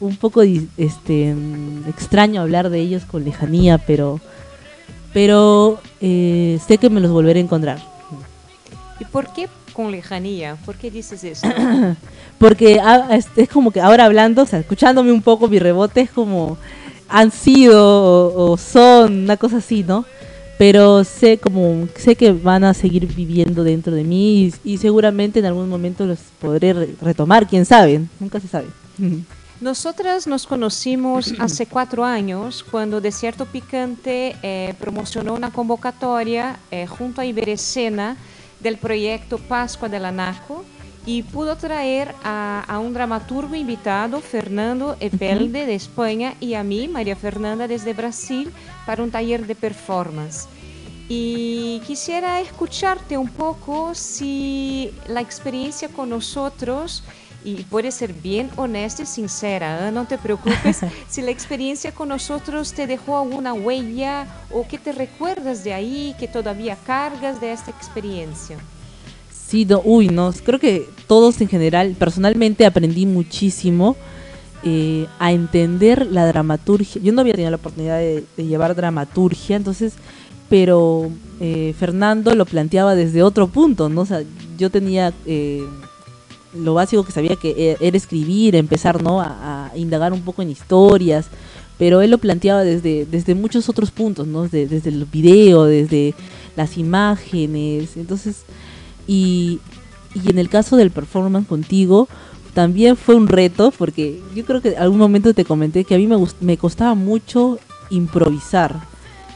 un 0.00 0.16
poco 0.16 0.42
este 0.42 1.34
extraño 1.88 2.40
hablar 2.40 2.70
de 2.70 2.80
ellos 2.80 3.04
con 3.04 3.24
lejanía, 3.24 3.78
pero 3.78 4.20
pero 5.12 5.80
eh, 6.00 6.58
sé 6.66 6.78
que 6.78 6.90
me 6.90 7.00
los 7.00 7.10
volveré 7.10 7.40
a 7.40 7.42
encontrar. 7.42 7.78
¿Y 9.00 9.04
por 9.04 9.32
qué 9.32 9.48
con 9.78 9.92
lejanía? 9.92 10.56
¿Por 10.66 10.74
qué 10.74 10.90
dices 10.90 11.22
eso? 11.22 11.46
Porque 12.38 12.80
es, 13.12 13.28
es 13.36 13.48
como 13.48 13.70
que 13.70 13.80
ahora 13.80 14.06
hablando, 14.06 14.42
o 14.42 14.46
sea, 14.46 14.58
escuchándome 14.58 15.12
un 15.12 15.22
poco 15.22 15.46
mi 15.46 15.60
rebote, 15.60 16.00
es 16.00 16.10
como 16.10 16.58
han 17.08 17.30
sido 17.30 17.78
o, 18.34 18.50
o 18.50 18.56
son, 18.56 19.22
una 19.22 19.36
cosa 19.36 19.58
así, 19.58 19.84
¿no? 19.84 20.04
Pero 20.58 21.04
sé 21.04 21.38
como 21.38 21.86
sé 21.96 22.16
que 22.16 22.32
van 22.32 22.64
a 22.64 22.74
seguir 22.74 23.06
viviendo 23.06 23.62
dentro 23.62 23.94
de 23.94 24.02
mí 24.02 24.52
y, 24.64 24.72
y 24.72 24.78
seguramente 24.78 25.38
en 25.38 25.44
algún 25.46 25.68
momento 25.68 26.04
los 26.06 26.18
podré 26.40 26.72
re- 26.72 26.94
retomar, 27.00 27.46
quién 27.46 27.64
sabe, 27.64 28.00
nunca 28.18 28.40
se 28.40 28.48
sabe. 28.48 28.66
Nosotras 29.60 30.26
nos 30.26 30.44
conocimos 30.44 31.34
hace 31.38 31.66
cuatro 31.66 32.04
años 32.04 32.64
cuando 32.68 33.00
Desierto 33.00 33.46
Picante 33.46 34.34
eh, 34.42 34.74
promocionó 34.80 35.34
una 35.34 35.52
convocatoria 35.52 36.58
eh, 36.72 36.88
junto 36.88 37.20
a 37.20 37.24
Iberescena 37.24 38.16
del 38.60 38.76
proyecto 38.76 39.38
Pascua 39.38 39.88
de 39.88 40.00
la 40.00 40.12
Naco 40.12 40.64
y 41.06 41.22
pudo 41.22 41.56
traer 41.56 42.14
a, 42.22 42.78
un 42.82 42.92
dramaturgo 42.92 43.54
invitado, 43.54 44.20
Fernando 44.20 44.94
Epelde 45.00 45.64
de 45.64 45.74
España, 45.74 46.34
y 46.38 46.52
a 46.52 46.62
mí, 46.62 46.86
María 46.86 47.16
Fernanda 47.16 47.66
desde 47.66 47.94
Brasil, 47.94 48.52
para 48.84 49.02
un 49.02 49.10
taller 49.10 49.46
de 49.46 49.54
performance. 49.54 50.48
Y 51.08 51.80
quisiera 51.86 52.40
escucharte 52.42 53.16
un 53.16 53.30
poco 53.30 53.94
si 53.94 54.92
la 55.06 55.22
experiencia 55.22 55.88
con 55.88 56.10
nosotros, 56.10 57.02
y 57.56 57.64
puede 57.64 57.90
ser 57.90 58.12
bien 58.12 58.50
honesta 58.56 59.02
y 59.02 59.06
sincera, 59.06 59.88
¿eh? 59.88 59.92
no 59.92 60.06
te 60.06 60.18
preocupes, 60.18 60.80
si 61.08 61.22
la 61.22 61.30
experiencia 61.30 61.92
con 61.92 62.08
nosotros 62.08 62.72
te 62.72 62.86
dejó 62.86 63.18
alguna 63.18 63.54
huella 63.54 64.26
o 64.50 64.66
que 64.66 64.78
te 64.78 64.92
recuerdas 64.92 65.64
de 65.64 65.72
ahí, 65.72 66.14
que 66.18 66.28
todavía 66.28 66.76
cargas 66.86 67.40
de 67.40 67.52
esta 67.52 67.70
experiencia. 67.70 68.58
Sí, 69.32 69.64
no, 69.64 69.80
uy, 69.84 70.08
no, 70.08 70.32
creo 70.44 70.58
que 70.58 70.86
todos 71.06 71.40
en 71.40 71.48
general, 71.48 71.96
personalmente 71.98 72.66
aprendí 72.66 73.06
muchísimo 73.06 73.96
eh, 74.62 75.06
a 75.18 75.32
entender 75.32 76.06
la 76.06 76.26
dramaturgia. 76.26 77.00
Yo 77.00 77.12
no 77.12 77.22
había 77.22 77.32
tenido 77.32 77.50
la 77.50 77.56
oportunidad 77.56 77.98
de, 77.98 78.24
de 78.36 78.46
llevar 78.46 78.74
dramaturgia, 78.74 79.56
entonces, 79.56 79.94
pero 80.50 81.10
eh, 81.40 81.74
Fernando 81.78 82.34
lo 82.34 82.44
planteaba 82.44 82.94
desde 82.94 83.22
otro 83.22 83.46
punto, 83.46 83.88
¿no? 83.88 84.02
O 84.02 84.06
sea, 84.06 84.22
yo 84.58 84.70
tenía 84.70 85.14
eh, 85.24 85.64
lo 86.54 86.74
básico 86.74 87.04
que 87.04 87.12
sabía 87.12 87.36
que 87.36 87.50
e- 87.50 87.76
era 87.80 87.96
escribir, 87.96 88.56
empezar, 88.56 89.02
¿no? 89.02 89.20
A, 89.20 89.70
indagar 89.76 90.12
un 90.12 90.22
poco 90.22 90.42
en 90.42 90.50
historias, 90.50 91.26
pero 91.78 92.00
él 92.00 92.10
lo 92.10 92.18
planteaba 92.18 92.64
desde, 92.64 93.06
desde 93.06 93.34
muchos 93.34 93.68
otros 93.68 93.90
puntos, 93.90 94.26
¿no? 94.26 94.44
Desde, 94.44 94.66
desde 94.66 94.90
el 94.90 95.04
video, 95.04 95.64
desde 95.64 96.14
las 96.56 96.76
imágenes, 96.78 97.96
entonces 97.96 98.44
y, 99.06 99.58
y 100.14 100.30
en 100.30 100.38
el 100.38 100.48
caso 100.48 100.76
del 100.76 100.90
performance 100.90 101.48
contigo, 101.48 102.08
también 102.54 102.96
fue 102.96 103.14
un 103.14 103.26
reto, 103.26 103.72
porque 103.76 104.20
yo 104.34 104.44
creo 104.44 104.60
que 104.60 104.70
en 104.70 104.78
algún 104.78 104.98
momento 104.98 105.34
te 105.34 105.44
comenté 105.44 105.84
que 105.84 105.94
a 105.94 105.98
mí 105.98 106.06
me, 106.06 106.16
me 106.40 106.56
costaba 106.56 106.94
mucho 106.94 107.58
improvisar. 107.90 108.80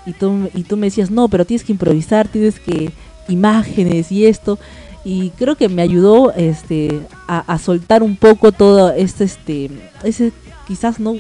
Y 0.07 0.13
tú, 0.13 0.51
y 0.55 0.65
tú 0.65 0.77
me 0.77 0.89
decías, 0.89 1.11
no, 1.11 1.29
pero 1.29 1.45
tienes 1.45 1.65
que 1.65 1.73
improvisar, 1.73 2.29
tienes 2.29 2.59
que 2.59 2.93
imágenes 3.29 4.13
y 4.13 4.27
esto. 4.27 4.59
Y 5.05 5.31
creo 5.31 5.57
que 5.57 5.69
me 5.69 5.83
ayudó 5.83 6.33
este, 6.33 7.01
a, 7.27 7.39
a 7.41 7.59
soltar 7.59 8.03
un 8.03 8.17
poco 8.17 8.53
todo 8.53 8.93
este, 8.93 9.25
este, 9.25 9.71
ese 10.05 10.33
quizás 10.69 11.01
no, 11.01 11.15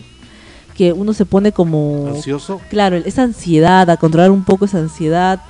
que 0.76 0.92
uno 0.92 1.12
se 1.12 1.24
pone 1.26 1.50
como... 1.52 2.06
¿Ansioso? 2.08 2.60
Claro, 2.70 2.96
esa 2.96 3.22
ansiedad, 3.24 3.90
a 3.90 3.96
controlar 3.96 4.30
un 4.30 4.44
poco 4.44 4.66
esa 4.66 4.78
ansiedad 4.78 5.40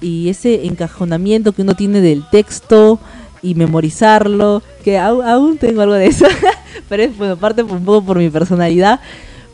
y 0.00 0.28
ese 0.28 0.66
encajonamiento 0.66 1.52
que 1.52 1.62
uno 1.62 1.74
tiene 1.74 2.00
del 2.00 2.24
texto 2.30 2.98
y 3.40 3.54
memorizarlo, 3.54 4.62
que 4.84 4.98
au- 4.98 5.22
aún 5.24 5.56
tengo 5.58 5.82
algo 5.82 5.94
de 5.94 6.06
eso, 6.06 6.26
pero 6.88 7.04
es 7.04 7.16
bueno, 7.16 7.36
parte 7.36 7.62
un 7.62 7.84
poco 7.84 8.04
por 8.04 8.18
mi 8.18 8.28
personalidad, 8.30 9.00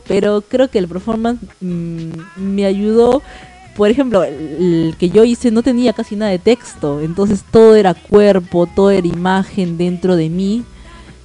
pero 0.07 0.41
creo 0.41 0.69
que 0.69 0.79
el 0.79 0.87
performance 0.87 1.39
mm, 1.61 2.07
me 2.37 2.65
ayudó, 2.65 3.21
por 3.75 3.89
ejemplo, 3.89 4.23
el, 4.23 4.87
el 4.87 4.95
que 4.97 5.09
yo 5.09 5.23
hice 5.23 5.51
no 5.51 5.63
tenía 5.63 5.93
casi 5.93 6.15
nada 6.15 6.31
de 6.31 6.39
texto, 6.39 7.01
entonces 7.01 7.43
todo 7.49 7.75
era 7.75 7.93
cuerpo, 7.93 8.67
todo 8.67 8.91
era 8.91 9.07
imagen 9.07 9.77
dentro 9.77 10.15
de 10.15 10.29
mí 10.29 10.63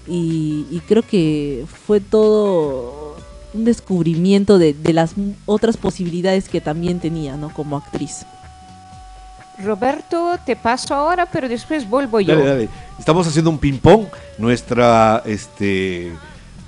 y, 0.07 0.67
y 0.71 0.81
creo 0.87 1.03
que 1.03 1.65
fue 1.87 2.01
todo 2.01 3.17
un 3.55 3.65
descubrimiento 3.65 4.59
de, 4.59 4.75
de 4.75 4.93
las 4.93 5.13
otras 5.47 5.77
posibilidades 5.77 6.49
que 6.49 6.61
también 6.61 7.01
tenía, 7.01 7.37
¿no? 7.37 7.53
Como 7.53 7.77
actriz. 7.77 8.27
Roberto, 9.63 10.39
te 10.47 10.55
paso 10.55 10.95
ahora, 10.95 11.27
pero 11.27 11.49
después 11.49 11.89
vuelvo 11.89 12.21
yo. 12.21 12.35
Dale, 12.37 12.49
dale. 12.49 12.69
Estamos 12.99 13.27
haciendo 13.27 13.51
un 13.51 13.59
ping-pong. 13.59 14.07
Nuestra 14.39 15.23
este, 15.27 16.13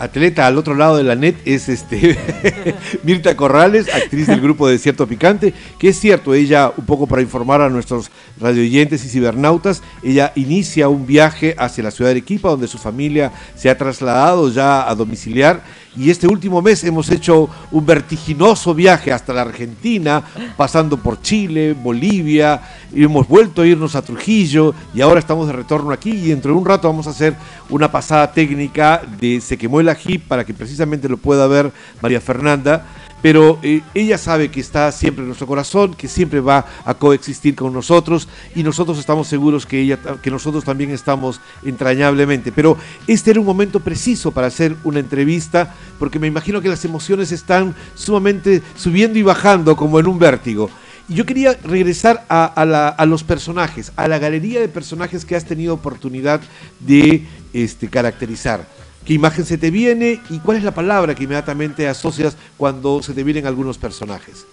atleta 0.00 0.46
al 0.46 0.56
otro 0.56 0.74
lado 0.74 0.96
de 0.96 1.04
la 1.04 1.14
net 1.14 1.36
es 1.44 1.68
este, 1.68 2.18
Mirta 3.04 3.36
Corrales, 3.36 3.92
actriz 3.94 4.26
del 4.26 4.40
grupo 4.40 4.66
Desierto 4.66 5.06
Picante, 5.06 5.52
que 5.78 5.90
es 5.90 6.00
cierto, 6.00 6.32
ella, 6.32 6.72
un 6.74 6.86
poco 6.86 7.06
para 7.06 7.20
informar 7.20 7.60
a 7.60 7.68
nuestros 7.68 8.10
radioyentes 8.40 9.04
y 9.04 9.08
cibernautas, 9.08 9.82
ella 10.02 10.32
inicia 10.36 10.88
un 10.88 11.06
viaje 11.06 11.54
hacia 11.58 11.84
la 11.84 11.90
ciudad 11.90 12.08
de 12.08 12.12
Arequipa, 12.12 12.48
donde 12.48 12.66
su 12.66 12.78
familia 12.78 13.30
se 13.54 13.68
ha 13.68 13.76
trasladado 13.76 14.50
ya 14.50 14.88
a 14.88 14.94
domiciliar. 14.94 15.62
Y 15.96 16.08
este 16.08 16.28
último 16.28 16.62
mes 16.62 16.84
hemos 16.84 17.10
hecho 17.10 17.48
un 17.72 17.84
vertiginoso 17.84 18.74
viaje 18.74 19.12
hasta 19.12 19.32
la 19.32 19.42
Argentina, 19.42 20.22
pasando 20.56 20.96
por 20.96 21.20
Chile, 21.20 21.72
Bolivia, 21.72 22.62
y 22.94 23.02
hemos 23.02 23.26
vuelto 23.26 23.62
a 23.62 23.66
irnos 23.66 23.96
a 23.96 24.02
Trujillo 24.02 24.72
y 24.94 25.00
ahora 25.00 25.18
estamos 25.18 25.48
de 25.48 25.52
retorno 25.52 25.90
aquí 25.90 26.10
y 26.10 26.28
dentro 26.28 26.52
de 26.52 26.58
un 26.58 26.64
rato 26.64 26.88
vamos 26.88 27.08
a 27.08 27.10
hacer 27.10 27.34
una 27.68 27.90
pasada 27.90 28.32
técnica 28.32 29.02
de 29.20 29.40
Se 29.40 29.58
quemó 29.58 29.80
el 29.80 29.88
ají 29.88 30.18
para 30.18 30.44
que 30.44 30.54
precisamente 30.54 31.08
lo 31.08 31.16
pueda 31.16 31.48
ver 31.48 31.72
María 32.00 32.20
Fernanda. 32.20 32.86
Pero 33.22 33.58
eh, 33.62 33.82
ella 33.94 34.18
sabe 34.18 34.50
que 34.50 34.60
está 34.60 34.90
siempre 34.92 35.22
en 35.22 35.28
nuestro 35.28 35.46
corazón, 35.46 35.94
que 35.94 36.08
siempre 36.08 36.40
va 36.40 36.66
a 36.84 36.94
coexistir 36.94 37.54
con 37.54 37.72
nosotros 37.72 38.28
y 38.54 38.62
nosotros 38.62 38.98
estamos 38.98 39.28
seguros 39.28 39.66
que 39.66 39.80
ella, 39.80 39.98
que 40.22 40.30
nosotros 40.30 40.64
también 40.64 40.90
estamos 40.90 41.40
entrañablemente. 41.62 42.52
Pero 42.52 42.76
este 43.06 43.30
era 43.32 43.40
un 43.40 43.46
momento 43.46 43.80
preciso 43.80 44.32
para 44.32 44.46
hacer 44.46 44.76
una 44.84 45.00
entrevista, 45.00 45.74
porque 45.98 46.18
me 46.18 46.26
imagino 46.26 46.60
que 46.60 46.68
las 46.68 46.84
emociones 46.84 47.32
están 47.32 47.74
sumamente 47.94 48.62
subiendo 48.76 49.18
y 49.18 49.22
bajando 49.22 49.76
como 49.76 50.00
en 50.00 50.06
un 50.06 50.18
vértigo. 50.18 50.70
Y 51.08 51.14
yo 51.14 51.26
quería 51.26 51.58
regresar 51.64 52.24
a 52.28 53.04
los 53.06 53.24
personajes, 53.24 53.92
a 53.96 54.06
la 54.06 54.20
galería 54.20 54.60
de 54.60 54.68
personajes 54.68 55.24
que 55.24 55.34
has 55.34 55.44
tenido 55.44 55.74
oportunidad 55.74 56.40
de 56.78 57.26
este, 57.52 57.88
caracterizar. 57.88 58.64
¿Qué 59.10 59.14
imagen 59.14 59.44
se 59.44 59.58
te 59.58 59.72
viene 59.72 60.20
y 60.30 60.38
cuál 60.38 60.58
es 60.58 60.62
la 60.62 60.70
palabra 60.72 61.16
que 61.16 61.24
inmediatamente 61.24 61.88
asocias 61.88 62.36
cuando 62.56 63.02
se 63.02 63.12
te 63.12 63.24
vienen 63.24 63.44
algunos 63.44 63.76
personajes? 63.76 64.46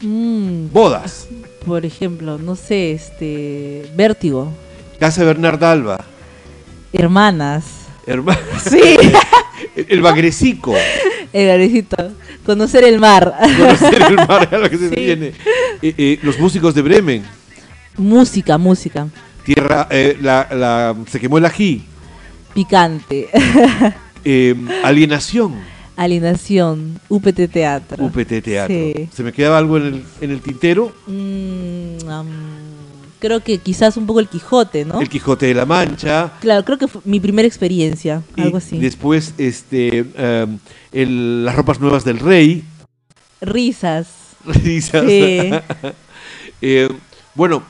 Mm, 0.00 0.70
Bodas, 0.72 1.26
por 1.66 1.84
ejemplo, 1.84 2.38
no 2.38 2.54
sé, 2.54 2.92
este, 2.92 3.90
Vértigo, 3.96 4.52
Casa 5.00 5.24
Bernard 5.24 5.64
Alba, 5.64 6.04
Hermanas, 6.92 7.64
hermano, 8.06 8.38
sí, 8.64 8.80
el 9.88 10.02
Bagrecico, 10.02 10.76
el 11.32 11.46
garecito, 11.48 12.12
conocer 12.46 12.84
el 12.84 13.00
mar, 13.00 13.34
conocer 13.58 14.02
el 14.08 14.14
mar, 14.18 14.48
es 14.52 14.60
lo 14.60 14.70
que 14.70 14.78
se 14.78 14.88
te 14.90 14.94
Sí. 14.94 15.04
viene. 15.04 15.26
Eh, 15.82 15.94
eh, 15.98 16.18
los 16.22 16.38
músicos 16.38 16.76
de 16.76 16.82
Bremen, 16.82 17.24
música, 17.96 18.56
música, 18.56 19.08
Tierra, 19.44 19.88
eh, 19.90 20.16
la, 20.22 20.46
la- 20.52 20.94
se 21.10 21.18
quemó 21.18 21.38
el 21.38 21.46
ají, 21.46 21.86
picante, 22.64 23.28
eh, 24.24 24.54
Alienación, 24.84 25.54
alienación, 25.96 27.00
UPT 27.08 27.48
Teatro. 27.50 28.04
UPT 28.04 28.42
Teatro. 28.44 28.74
Sí. 28.76 29.08
¿Se 29.14 29.22
me 29.22 29.32
quedaba 29.32 29.56
algo 29.56 29.78
en 29.78 29.86
el, 29.86 30.04
en 30.20 30.30
el 30.30 30.40
tintero? 30.42 30.92
Mm, 31.06 31.96
creo 33.18 33.40
que 33.40 33.56
quizás 33.58 33.96
un 33.96 34.04
poco 34.06 34.20
el 34.20 34.28
Quijote, 34.28 34.84
¿no? 34.84 35.00
El 35.00 35.08
Quijote 35.08 35.46
de 35.46 35.54
la 35.54 35.64
Mancha. 35.64 36.32
Claro, 36.40 36.64
creo 36.66 36.76
que 36.76 36.86
fue 36.86 37.00
mi 37.06 37.18
primera 37.18 37.48
experiencia, 37.48 38.22
y 38.36 38.42
algo 38.42 38.58
así. 38.58 38.78
Después, 38.78 39.32
este, 39.38 40.02
um, 40.02 40.58
el- 40.92 41.44
las 41.46 41.54
ropas 41.56 41.80
nuevas 41.80 42.04
del 42.04 42.18
rey. 42.18 42.62
Risas. 43.40 44.08
Risas. 44.44 45.04
Sí. 45.06 45.50
Eh, 46.62 46.90
bueno, 47.34 47.62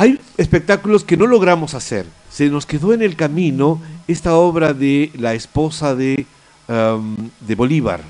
hay 0.00 0.18
espectáculos 0.38 1.04
que 1.04 1.18
no 1.18 1.26
logramos 1.26 1.74
hacer. 1.74 2.06
Se 2.30 2.48
nos 2.48 2.64
quedó 2.64 2.94
en 2.94 3.02
el 3.02 3.16
camino 3.16 3.82
esta 4.08 4.34
obra 4.34 4.72
de 4.72 5.10
la 5.18 5.34
esposa 5.34 5.94
de, 5.94 6.24
um, 6.68 7.28
de 7.40 7.54
Bolívar. 7.54 8.00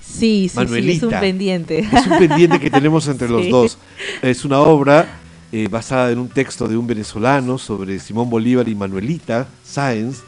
Sí, 0.00 0.48
sí, 0.48 0.60
sí, 0.68 0.90
es 0.92 1.02
un 1.02 1.10
pendiente. 1.10 1.80
Es 1.80 2.06
un 2.06 2.18
pendiente 2.18 2.60
que 2.60 2.70
tenemos 2.70 3.08
entre 3.08 3.28
los 3.28 3.48
dos. 3.50 3.78
Es 4.22 4.44
una 4.44 4.60
obra 4.60 5.18
eh, 5.50 5.66
basada 5.68 6.12
en 6.12 6.20
un 6.20 6.28
texto 6.28 6.68
de 6.68 6.76
un 6.76 6.86
venezolano 6.86 7.58
sobre 7.58 7.98
Simón 7.98 8.30
Bolívar 8.30 8.68
y 8.68 8.76
Manuelita 8.76 9.48
Sáenz, 9.64 10.22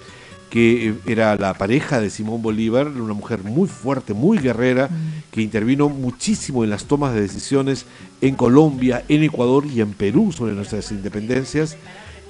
que 0.53 0.89
eh, 0.91 0.95
era 1.07 1.35
la 1.37 1.55
pareja 1.55 1.99
de 1.99 2.11
Simón 2.11 2.43
Bolívar, 2.43 2.87
una 2.87 3.15
mujer 3.15 3.43
muy 3.43 3.67
fuerte, 3.67 4.13
muy 4.13 4.37
guerrera, 4.37 4.91
que 5.31 5.41
intervino 5.41 5.89
muchísimo 5.89 6.63
en 6.63 6.69
las 6.69 6.85
tomas 6.85 7.15
de 7.15 7.23
decisiones 7.23 7.87
en 8.21 8.35
Colombia, 8.35 9.03
en 9.09 9.23
Ecuador 9.23 9.65
y 9.65 9.81
en 9.81 9.95
Perú 9.95 10.31
sobre 10.31 10.53
nuestras 10.53 10.93
independencias. 10.93 11.79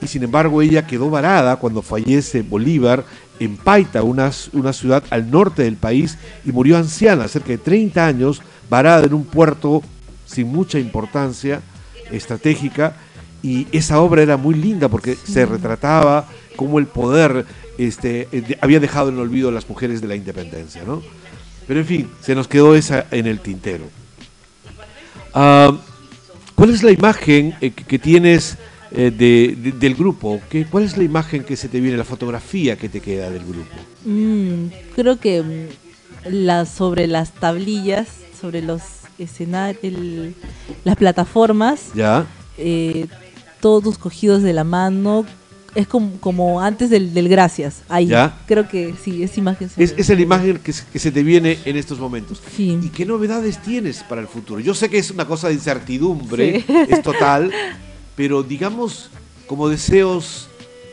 Y 0.01 0.07
sin 0.07 0.23
embargo 0.23 0.63
ella 0.63 0.87
quedó 0.87 1.11
varada 1.11 1.57
cuando 1.57 1.83
fallece 1.83 2.43
Bolívar 2.43 3.05
en 3.41 3.57
Paita, 3.57 4.05
una, 4.05 4.31
una 4.53 4.73
ciudad 4.73 5.03
al 5.11 5.29
norte 5.29 5.65
del 5.65 5.77
país, 5.77 6.17
y 6.45 6.53
murió 6.53 6.77
anciana, 6.77 7.27
cerca 7.27 7.49
de 7.49 7.59
30 7.59 8.07
años, 8.07 8.41
varada 8.71 9.05
en 9.05 9.15
un 9.15 9.25
puerto 9.25 9.83
sin 10.27 10.47
mucha 10.47 10.79
importancia 10.79 11.61
estratégica. 12.13 12.95
Y 13.43 13.67
esa 13.73 14.01
obra 14.01 14.23
era 14.23 14.37
muy 14.37 14.55
linda 14.55 14.89
porque 14.89 15.17
se 15.17 15.45
retrataba 15.45 16.29
cómo 16.55 16.79
el 16.79 16.87
poder 16.87 17.45
este, 17.79 18.29
eh, 18.33 18.59
había 18.61 18.81
dejado 18.81 19.09
en 19.09 19.19
olvido 19.19 19.49
a 19.49 19.53
las 19.53 19.69
mujeres 19.69 20.01
de 20.01 20.09
la 20.09 20.15
independencia. 20.17 20.83
¿no? 20.85 21.03
Pero 21.67 21.81
en 21.81 21.87
fin, 21.87 22.11
se 22.21 22.35
nos 22.35 22.49
quedó 22.49 22.75
esa 22.75 23.07
en 23.11 23.27
el 23.27 23.41
tintero. 23.41 23.85
Ah, 25.35 25.77
¿Cuál 26.55 26.71
es 26.71 26.83
la 26.83 26.91
imagen 26.93 27.55
eh, 27.61 27.71
que, 27.71 27.99
tienes 27.99 28.57
eh, 28.93 29.11
de- 29.11 29.57
de- 29.59 29.73
del 29.73 29.95
grupo? 29.95 30.41
¿Qué, 30.51 30.67
¿Cuál 30.67 30.85
es 30.85 30.97
la 30.97 31.05
imagen 31.05 31.45
que 31.45 31.57
se 31.57 31.69
te 31.69 31.81
viene, 31.81 31.97
la 31.97 32.05
fotografía 32.05 32.77
que 32.77 32.89
te 32.89 33.01
queda 33.01 33.31
del 33.31 33.45
grupo? 33.45 33.75
Mm, 34.05 34.67
creo 34.95 35.19
que 35.19 35.43
mm, 35.43 36.29
la, 36.45 36.67
sobre 36.67 37.07
las 37.07 37.33
tablillas, 37.33 38.09
sobre 38.39 38.61
los 38.63 38.83
escenarios, 39.19 40.35
las 40.85 40.97
plataformas, 40.97 41.87
¿Ya? 41.95 42.27
eh, 42.59 43.07
todos 43.61 43.97
cogidos 43.99 44.43
de 44.43 44.53
la 44.53 44.65
mano, 44.65 45.25
es 45.75 45.87
como, 45.87 46.13
como 46.21 46.61
antes 46.61 46.91
del, 46.91 47.15
del 47.15 47.29
gracias. 47.29 47.83
Ahí, 47.89 48.07
¿Ya? 48.09 48.39
creo 48.47 48.69
que 48.69 48.95
sí, 49.03 49.23
esa 49.23 49.41
imagen. 49.41 49.71
Es, 49.77 49.95
es 49.97 50.09
la 50.09 50.21
imagen 50.21 50.59
que, 50.59 50.73
se- 50.73 50.85
que 50.93 50.99
se 50.99 51.11
te 51.11 51.23
viene 51.23 51.59
en 51.65 51.77
estos 51.77 51.99
momentos. 51.99 52.43
Sí. 52.57 52.79
¿Y 52.83 52.89
qué 52.91 53.07
novedades 53.07 53.61
tienes 53.63 54.03
para 54.03 54.21
el 54.21 54.29
futuro? 54.29 54.61
Yo 54.61 54.75
sé 54.75 54.89
que 54.91 54.99
es 54.99 55.11
una 55.11 55.27
cosa 55.27 55.49
de 55.49 55.55
incertidumbre, 55.55 56.61
Sí. 56.67 56.75
es 56.89 57.03
total, 57.03 57.51
pero 58.17 58.43
digamos 58.43 59.11
como 59.47 59.69
deseos 59.69 60.49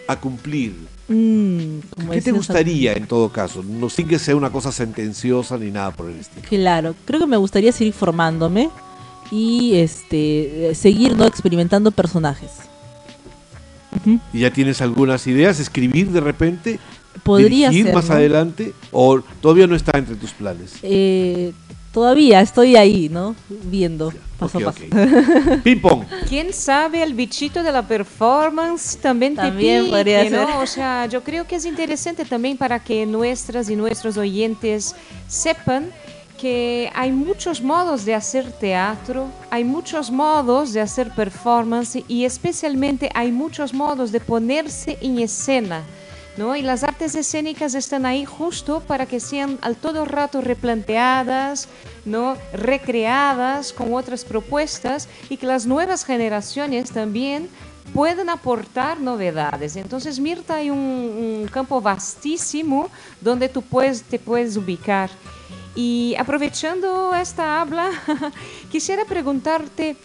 a 0.08 0.20
cumplir. 0.20 0.74
Mm, 1.08 1.80
como 1.96 2.12
¿Qué 2.12 2.22
te 2.22 2.32
gustaría 2.32 2.94
en 2.94 3.08
todo 3.08 3.30
caso? 3.32 3.64
No 3.64 3.90
sin 3.90 4.08
que 4.08 4.20
sea 4.20 4.36
una 4.36 4.52
cosa 4.52 4.72
sentenciosa 4.72 5.58
ni 5.58 5.72
nada 5.72 5.92
por 5.92 6.10
el 6.10 6.18
estilo. 6.20 6.44
Claro, 6.48 6.96
creo 7.06 7.20
que 7.20 7.26
me 7.28 7.38
gustaría 7.38 7.72
seguir 7.72 7.94
formándome 7.94 8.70
y 9.32 9.76
este 9.76 10.70
eh, 10.70 10.76
seguir 10.76 11.18
no 11.18 11.26
experimentando 11.26 11.92
personajes. 11.92 12.52
Ujú. 14.06 14.20
¿Y 14.34 14.40
ya 14.40 14.52
tienes 14.52 14.82
algunas 14.82 15.26
ideas? 15.28 15.60
¿Escribir 15.60 16.10
de 16.10 16.22
repente? 16.22 16.80
Podría 17.24 17.70
¿Dirigir 17.70 17.86
ser, 17.88 17.96
más 17.96 18.08
¿no? 18.10 18.16
adelante? 18.16 18.74
¿O 18.92 19.20
todavía 19.42 19.68
no 19.68 19.76
está 19.76 19.98
entre 19.98 20.16
tus 20.16 20.32
planes? 20.32 20.74
Eh, 20.84 21.52
todavía 21.92 22.40
estoy 22.42 22.76
ahí, 22.76 23.10
¿no? 23.10 23.36
Viendo 23.50 24.14
paso 24.38 24.58
Ok, 24.60 24.64
a 24.64 24.72
paso. 24.72 24.84
ok. 24.86 25.62
Ping 25.64 25.80
pong. 25.82 26.04
¿Quién 26.30 26.54
sabe 26.54 27.04
el 27.04 27.14
bichito 27.14 27.62
de 27.62 27.72
la 27.72 27.82
performance 27.88 28.98
también 29.02 29.36
te 29.36 29.42
También 29.42 29.84
pique, 29.86 29.96
podría 29.98 30.24
¿no? 30.30 30.30
ser. 30.30 30.56
O 30.64 30.68
sea, 30.68 31.06
yo 31.08 31.24
creo 31.24 31.46
que 31.46 31.56
es 31.56 31.66
interesante 31.66 32.24
también 32.26 32.56
para 32.58 32.80
que 32.80 33.06
nuestras 33.06 33.70
y 33.70 33.76
nuestros 33.76 34.16
oyentes 34.18 34.96
sepan 35.28 35.90
que 36.40 36.90
hay 36.96 37.12
muchos 37.12 37.62
modos 37.62 38.06
de 38.06 38.16
hacer 38.16 38.52
teatro, 38.52 39.28
hay 39.50 39.64
muchos 39.64 40.10
modos 40.10 40.72
de 40.72 40.80
hacer 40.80 41.12
performance 41.14 42.04
y 42.08 42.24
especialmente 42.24 43.10
hay 43.14 43.32
muchos 43.32 43.74
modos 43.74 44.12
de 44.12 44.20
ponerse 44.20 44.98
en 45.02 45.20
escena. 45.20 45.84
¿no? 46.38 46.56
Y 46.56 46.62
las 46.62 46.84
artes 46.84 47.16
escénicas 47.16 47.76
están 47.76 48.06
ahí 48.06 48.24
justo 48.24 48.80
para 48.80 49.06
que 49.06 49.20
sean 49.20 49.58
al 49.62 49.76
todo 49.76 50.06
rato 50.06 50.40
replanteadas, 50.40 51.68
¿no? 52.06 52.38
recreadas 52.54 53.74
con 53.74 53.94
otras 53.94 54.24
propuestas 54.24 55.10
y 55.30 55.36
que 55.36 55.46
las 55.46 55.66
nuevas 55.66 56.06
generaciones 56.06 56.92
también 56.92 57.50
puedan 57.94 58.30
aportar 58.30 59.02
novedades. 59.02 59.76
Entonces, 59.76 60.20
Mirta, 60.20 60.56
hay 60.56 60.70
un, 60.70 60.78
un 60.78 61.50
campo 61.52 61.82
vastísimo 61.82 62.90
donde 63.20 63.50
tú 63.50 63.62
puedes, 63.62 64.04
te 64.04 64.18
puedes 64.18 64.56
ubicar. 64.56 65.10
Y 65.82 66.14
aprovechando 66.20 67.16
esta 67.16 67.62
habla, 67.62 67.90
quisiera 68.70 69.06
preguntarte 69.06 69.96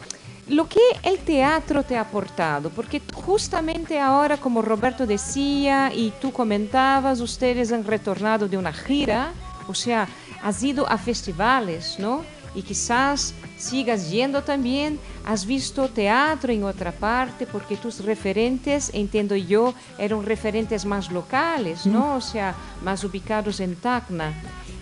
lo 0.47 0.69
que 0.69 0.79
el 1.03 1.19
teatro 1.19 1.83
te 1.83 1.97
ha 1.97 2.03
aportado, 2.03 2.71
porque 2.71 3.03
justamente 3.13 3.99
ahora, 3.99 4.37
como 4.37 4.63
Roberto 4.63 5.05
decía 5.05 5.91
y 5.93 6.13
tú 6.21 6.31
comentabas, 6.31 7.19
ustedes 7.19 7.73
han 7.73 7.85
retornado 7.85 8.47
de 8.47 8.57
una 8.57 8.73
gira, 8.73 9.33
o 9.67 9.75
sea, 9.75 10.07
has 10.45 10.63
ido 10.63 10.89
a 10.89 10.97
festivales, 10.97 11.97
¿no? 11.99 12.25
Y 12.55 12.63
quizás 12.63 13.35
sigas 13.57 14.11
yendo 14.11 14.43
también, 14.43 14.99
has 15.25 15.47
visto 15.47 15.89
teatro 15.89 16.53
en 16.53 16.65
otra 16.65 16.93
parte, 16.93 17.47
porque 17.47 17.77
tus 17.77 18.05
referentes, 18.05 18.91
entiendo 18.93 19.37
yo, 19.37 19.75
eran 19.99 20.25
referentes 20.25 20.85
más 20.85 21.11
locales, 21.11 21.87
¿no? 21.87 22.17
O 22.17 22.21
sea, 22.21 22.55
más 22.83 23.05
ubicados 23.05 23.61
en 23.61 23.77
Tacna. 23.77 24.33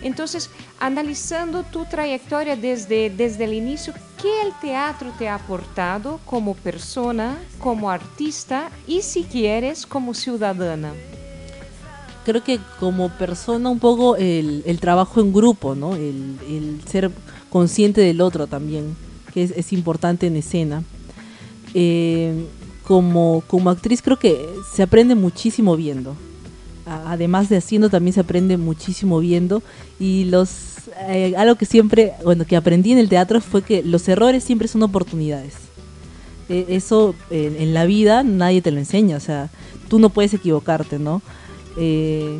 Entonces, 0.01 0.49
analizando 0.79 1.63
tu 1.63 1.85
trayectoria 1.85 2.57
desde, 2.57 3.09
desde 3.09 3.45
el 3.45 3.53
inicio, 3.53 3.93
¿qué 4.21 4.41
el 4.41 4.53
teatro 4.59 5.13
te 5.17 5.29
ha 5.29 5.35
aportado 5.35 6.19
como 6.25 6.55
persona, 6.55 7.37
como 7.57 7.89
artista 7.89 8.69
y 8.85 9.01
si 9.01 9.23
quieres 9.23 9.85
como 9.85 10.13
ciudadana? 10.13 10.91
Creo 12.25 12.43
que 12.43 12.59
como 12.79 13.09
persona 13.09 13.69
un 13.69 13.79
poco 13.79 14.15
el, 14.17 14.63
el 14.65 14.79
trabajo 14.79 15.21
en 15.21 15.33
grupo, 15.33 15.73
¿no? 15.73 15.95
El, 15.95 16.37
el 16.47 16.81
ser 16.85 17.11
consciente 17.53 18.01
del 18.01 18.19
otro 18.19 18.47
también, 18.47 18.95
que 19.31 19.43
es, 19.43 19.73
importante 19.73 20.25
en 20.25 20.37
escena. 20.37 20.81
Eh, 21.75 22.47
como, 22.83 23.43
como 23.45 23.69
actriz 23.69 24.01
creo 24.01 24.17
que 24.17 24.43
se 24.73 24.81
aprende 24.81 25.13
muchísimo 25.13 25.77
viendo. 25.77 26.15
Además 26.87 27.49
de 27.49 27.57
haciendo 27.57 27.91
también 27.91 28.15
se 28.15 28.21
aprende 28.21 28.57
muchísimo 28.57 29.19
viendo 29.19 29.61
y 29.99 30.25
los 30.25 30.49
eh, 31.07 31.35
algo 31.37 31.53
que 31.55 31.67
siempre, 31.67 32.13
bueno, 32.23 32.43
que 32.43 32.55
aprendí 32.55 32.91
en 32.91 32.97
el 32.97 33.07
teatro 33.07 33.39
fue 33.39 33.61
que 33.61 33.83
los 33.83 34.07
errores 34.07 34.43
siempre 34.43 34.67
son 34.67 34.81
oportunidades. 34.81 35.53
Eh, 36.49 36.65
eso 36.69 37.13
en, 37.29 37.55
en 37.55 37.75
la 37.75 37.85
vida 37.85 38.23
nadie 38.23 38.63
te 38.63 38.71
lo 38.71 38.79
enseña, 38.79 39.17
o 39.17 39.21
sea, 39.21 39.51
tú 39.89 39.99
no 39.99 40.09
puedes 40.09 40.33
equivocarte, 40.33 40.97
¿no? 40.97 41.21
Eh, 41.77 42.39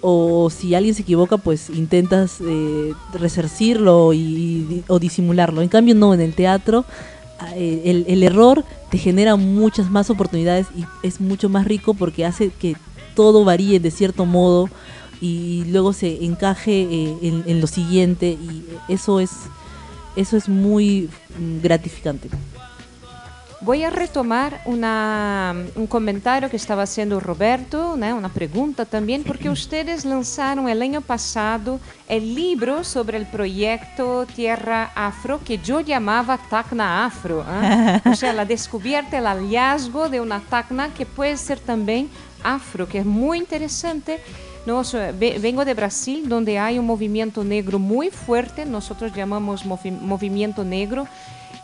o 0.00 0.50
si 0.50 0.74
alguien 0.74 0.94
se 0.94 1.02
equivoca, 1.02 1.36
pues 1.36 1.70
intentas 1.70 2.38
eh, 2.40 2.92
resarcirlo 3.12 4.12
y, 4.12 4.84
o 4.88 4.98
disimularlo. 4.98 5.62
En 5.62 5.68
cambio, 5.68 5.94
no, 5.94 6.14
en 6.14 6.20
el 6.20 6.34
teatro 6.34 6.84
ah, 7.38 7.50
eh, 7.54 7.82
el, 7.84 8.04
el 8.08 8.22
error 8.22 8.64
te 8.90 8.98
genera 8.98 9.36
muchas 9.36 9.90
más 9.90 10.10
oportunidades 10.10 10.66
y 10.76 10.84
es 11.06 11.20
mucho 11.20 11.48
más 11.48 11.66
rico 11.66 11.94
porque 11.94 12.24
hace 12.24 12.50
que 12.50 12.76
todo 13.14 13.44
varíe 13.44 13.80
de 13.80 13.90
cierto 13.90 14.26
modo 14.26 14.68
y 15.20 15.64
luego 15.66 15.92
se 15.92 16.24
encaje 16.24 16.82
eh, 16.82 17.16
en, 17.22 17.44
en 17.46 17.60
lo 17.60 17.66
siguiente 17.66 18.30
y 18.30 18.64
eso 18.88 19.20
es 19.20 19.30
eso 20.16 20.36
es 20.36 20.48
muy 20.48 21.08
mm, 21.38 21.62
gratificante. 21.62 22.28
Voy 23.62 23.84
a 23.84 23.90
retomar 23.90 24.62
una, 24.64 25.54
un 25.76 25.86
comentario 25.86 26.48
que 26.48 26.56
estaba 26.56 26.84
haciendo 26.84 27.20
Roberto, 27.20 27.94
né, 27.94 28.14
una 28.14 28.30
pregunta 28.30 28.86
también, 28.86 29.22
porque 29.22 29.50
ustedes 29.50 30.06
lanzaron 30.06 30.66
el 30.70 30.80
año 30.80 31.02
pasado 31.02 31.78
el 32.08 32.34
libro 32.34 32.84
sobre 32.84 33.18
el 33.18 33.26
proyecto 33.26 34.24
Tierra 34.34 34.90
Afro, 34.94 35.40
que 35.44 35.58
yo 35.58 35.80
llamaba 35.80 36.38
Tacna 36.48 37.04
Afro. 37.04 37.44
¿ah? 37.46 38.00
O 38.10 38.14
sea, 38.16 38.32
la 38.32 38.46
descubierta, 38.46 39.18
el 39.18 39.26
hallazgo 39.26 40.08
de 40.08 40.22
una 40.22 40.40
Tacna 40.40 40.88
que 40.94 41.04
puede 41.04 41.36
ser 41.36 41.60
también 41.60 42.08
afro, 42.42 42.88
que 42.88 43.00
es 43.00 43.04
muy 43.04 43.36
interesante. 43.36 44.20
No, 44.64 44.78
o 44.78 44.84
sea, 44.84 45.12
ve- 45.12 45.38
vengo 45.38 45.66
de 45.66 45.74
Brasil, 45.74 46.26
donde 46.30 46.58
hay 46.58 46.78
un 46.78 46.86
movimiento 46.86 47.44
negro 47.44 47.78
muy 47.78 48.08
fuerte, 48.10 48.64
nosotros 48.64 49.12
llamamos 49.14 49.66
movi- 49.66 50.00
movimiento 50.00 50.64
negro. 50.64 51.06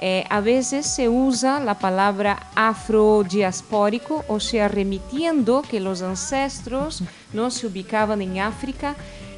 Eh, 0.01 0.25
a 0.29 0.41
veces 0.41 0.87
se 0.87 1.09
usa 1.09 1.59
la 1.61 1.79
palabra 1.79 2.51
afrodiaspórico, 2.55 4.25
o 4.29 4.41
sea, 4.41 4.69
remitiendo 4.69 5.63
que 5.63 5.81
los 5.81 6.03
ancestros 6.03 7.03
no 7.33 7.51
se 7.51 7.67
ubicaban 7.67 8.21
en 8.21 8.39
África 8.41 8.95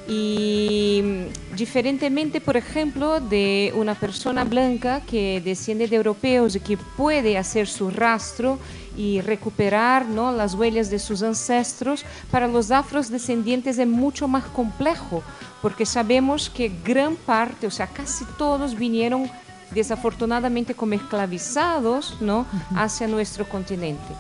y 0.09 1.27
diferentemente, 1.55 2.41
por 2.41 2.57
ejemplo, 2.57 3.21
de 3.21 3.75
una 3.77 3.95
persona 3.95 4.43
blanca 4.45 5.03
que 5.03 5.43
desciende 5.45 5.87
de 5.87 5.97
europeos 5.97 6.57
y 6.57 6.61
que 6.61 6.79
puede 6.79 7.37
hacer 7.37 7.69
su 7.69 7.91
rastro 7.91 8.59
y 8.97 9.21
recuperar 9.21 10.07
¿no? 10.07 10.33
las 10.33 10.55
huellas 10.55 10.89
de 10.89 10.99
sus 10.99 11.23
ancestros, 11.23 12.05
para 12.31 12.49
los 12.49 12.71
afrodescendientes 12.71 13.79
es 13.79 13.87
mucho 13.87 14.27
más 14.27 14.45
complejo, 14.45 15.23
porque 15.61 15.85
sabemos 15.85 16.49
que 16.49 16.73
gran 16.85 17.15
parte, 17.15 17.67
o 17.67 17.71
sea, 17.71 17.87
casi 17.87 18.25
todos 18.39 18.75
vinieron 18.75 19.31
desafortunadamente 19.73 20.75
como 20.75 20.95
esclavizados 20.95 22.17
¿no? 22.21 22.47
hacia 22.75 23.07
nuestro 23.07 23.49
continente. 23.49 24.15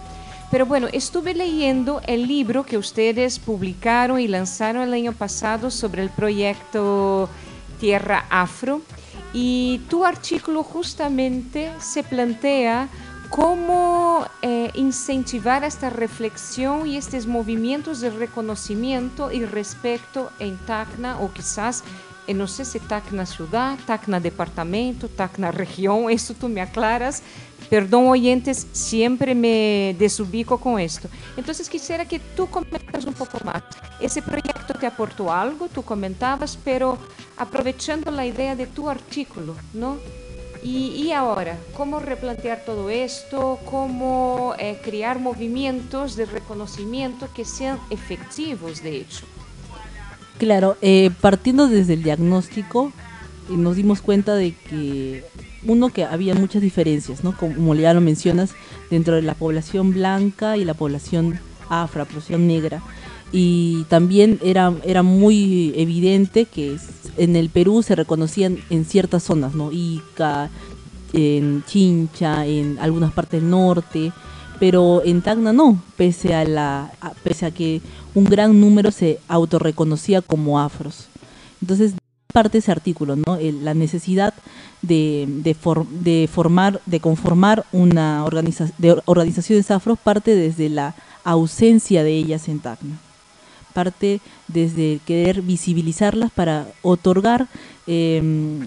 Pero 0.51 0.65
bueno, 0.65 0.89
estuve 0.93 1.35
leyendo 1.35 2.01
el 2.07 2.27
libro 2.27 2.65
que 2.65 2.79
ustedes 2.79 3.39
publicaron 3.39 4.19
y 4.19 4.29
lanzaron 4.29 4.83
el 4.83 4.95
año 4.95 5.13
pasado 5.13 5.71
sobre 5.71 6.03
el 6.03 6.09
proyecto 6.09 7.29
Tierra 7.79 8.25
Afro 8.31 8.81
y 9.35 9.83
tu 9.91 10.07
artículo 10.07 10.63
justamente 10.63 11.71
se 11.81 12.03
plantea 12.03 12.89
cómo 13.29 14.27
eh, 14.41 14.71
incentivar 14.75 15.65
esta 15.65 15.91
reflexión 15.91 16.87
y 16.87 16.97
estos 16.97 17.27
movimientos 17.27 18.01
de 18.01 18.11
reconocimiento 18.11 19.31
y 19.31 19.45
respeto 19.45 20.31
en 20.39 20.57
Tacna 20.59 21.19
o 21.21 21.31
quizás, 21.33 21.85
eh, 22.29 22.35
no 22.35 22.47
sé 22.47 22.65
si 22.65 22.79
Tacna 22.79 23.25
ciudad, 23.25 23.79
Tacna 23.87 24.21
departamento, 24.21 25.09
Tacna 25.09 25.51
región, 25.51 26.11
eso 26.11 26.35
tú 26.35 26.49
me 26.49 26.61
aclaras. 26.61 27.23
Perdón 27.71 28.07
oyentes, 28.07 28.67
siempre 28.73 29.35
me 29.35 29.97
desubico 29.99 30.59
con 30.59 30.79
esto. 30.79 31.09
Entonces 31.37 31.69
quisiera 31.69 32.05
que 32.05 32.19
tú 32.19 32.47
comentes 32.49 33.05
un 33.05 33.15
poco 33.15 33.39
más. 33.45 33.63
Ese 34.01 34.23
proyecto 34.23 34.75
te 34.75 34.87
aportó 34.87 35.33
algo, 35.33 35.69
tú 35.69 35.83
comentabas, 35.83 36.59
pero 36.63 36.99
aprovechando 37.37 38.11
la 38.11 38.25
idea 38.25 38.55
de 38.55 38.67
tu 38.67 38.89
artículo, 38.89 39.55
¿no? 39.75 39.99
Y, 40.63 41.13
ahora, 41.13 41.57
¿cómo 41.77 42.01
replantear 42.01 42.65
todo 42.65 42.91
esto? 42.91 43.61
¿Cómo 43.65 44.55
eh, 44.59 44.81
crear 44.83 45.21
movimientos 45.21 46.17
de 46.17 46.27
reconocimiento 46.27 47.29
que 47.33 47.45
sean 47.45 47.79
efectivos, 47.91 48.83
de 48.83 48.97
hecho? 48.97 49.25
Claro, 50.39 50.77
eh, 50.83 51.11
partiendo 51.21 51.67
desde 51.67 51.95
el 51.95 52.05
diagnóstico, 52.05 52.93
eh, 53.51 53.57
nos 53.57 53.75
dimos 53.75 54.01
cuenta 54.01 54.37
de 54.37 54.55
que, 54.55 55.25
uno, 55.65 55.89
que 55.89 56.05
había 56.05 56.35
muchas 56.35 56.63
diferencias, 56.63 57.25
¿no? 57.25 57.37
Como 57.37 57.75
ya 57.75 57.93
lo 57.93 58.01
mencionas, 58.01 58.51
dentro 58.89 59.17
de 59.17 59.23
la 59.23 59.35
población 59.35 59.93
blanca 59.93 60.57
y 60.57 60.65
la 60.65 60.75
población 60.75 61.41
afro, 61.69 62.07
población 62.07 62.47
negra. 62.47 62.83
Y 63.33 63.85
también 63.89 64.39
era, 64.43 64.73
era 64.85 65.03
muy 65.03 65.73
evidente 65.77 66.45
que 66.45 66.77
en 67.17 67.35
el 67.35 67.51
Perú 67.51 67.83
se 67.83 67.97
reconocían 67.97 68.59
en 68.71 68.85
ciertas 68.85 69.25
zonas, 69.25 69.55
¿no? 69.55 69.73
Ica, 69.73 70.51
en 71.13 71.65
Chincha, 71.67 72.47
en 72.47 72.79
algunas 72.79 73.13
partes 73.13 73.41
del 73.41 73.51
norte, 73.51 74.13
pero 74.59 75.03
en 75.05 75.23
Tacna 75.23 75.53
no, 75.53 75.81
pese 75.97 76.35
a, 76.35 76.45
la, 76.45 76.93
pese 77.23 77.47
a 77.47 77.51
que 77.51 77.81
un 78.15 78.25
gran 78.25 78.61
número 78.61 78.91
se 78.91 79.21
autorreconocía 79.29 80.23
como 80.23 80.61
afros. 80.61 81.07
Entonces, 81.61 81.95
parte 82.33 82.59
ese 82.59 82.71
artículo, 82.71 83.17
¿no? 83.17 83.39
la 83.63 83.75
necesidad 83.75 84.35
de, 84.83 85.27
de, 85.29 86.29
formar, 86.29 86.81
de 86.87 87.01
conformar 87.01 87.65
una 87.73 88.25
organización 88.25 88.75
de 88.79 89.01
organizaciones 89.07 89.71
afros 89.71 89.99
parte 89.99 90.35
desde 90.35 90.69
la 90.69 90.95
ausencia 91.25 92.05
de 92.05 92.13
ellas 92.13 92.49
en 92.49 92.61
Tacna 92.61 92.99
parte 93.79 94.21
desde 94.49 94.99
querer 95.07 95.41
visibilizarlas 95.41 96.33
para 96.33 96.67
otorgar, 96.83 97.47
em, 97.87 98.67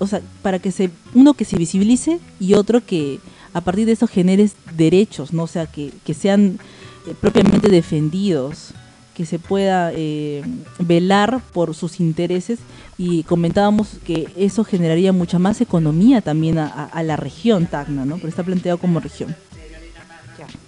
o 0.00 0.06
sea, 0.08 0.20
para 0.42 0.58
que 0.58 0.72
se, 0.72 0.90
uno 1.14 1.34
que 1.34 1.44
se 1.44 1.56
visibilice 1.56 2.18
y 2.40 2.54
otro 2.54 2.84
que 2.84 3.20
a 3.52 3.60
partir 3.60 3.86
de 3.86 3.92
eso 3.92 4.06
genere 4.06 4.50
derechos, 4.76 5.32
¿no? 5.32 5.44
O 5.44 5.46
sea, 5.46 5.66
que, 5.66 5.92
sean 6.14 6.58
eh, 7.06 7.14
propiamente 7.20 7.68
defendidos, 7.68 8.72
que 9.14 9.26
se 9.26 9.38
pueda 9.38 9.92
eh, 9.94 10.42
velar 10.78 11.42
por 11.52 11.74
sus 11.74 12.00
intereses 12.00 12.58
y 12.96 13.22
comentábamos 13.24 13.98
que 14.04 14.28
eso 14.36 14.64
generaría 14.64 15.12
mucha 15.12 15.38
más 15.38 15.60
economía 15.60 16.20
también 16.20 16.58
a, 16.58 16.66
a 16.66 17.02
la 17.02 17.16
región 17.16 17.66
Tacna, 17.66 18.04
¿no? 18.04 18.16
Pero 18.16 18.28
está 18.28 18.42
planteado 18.42 18.78
como 18.78 19.00
región. 19.00 19.34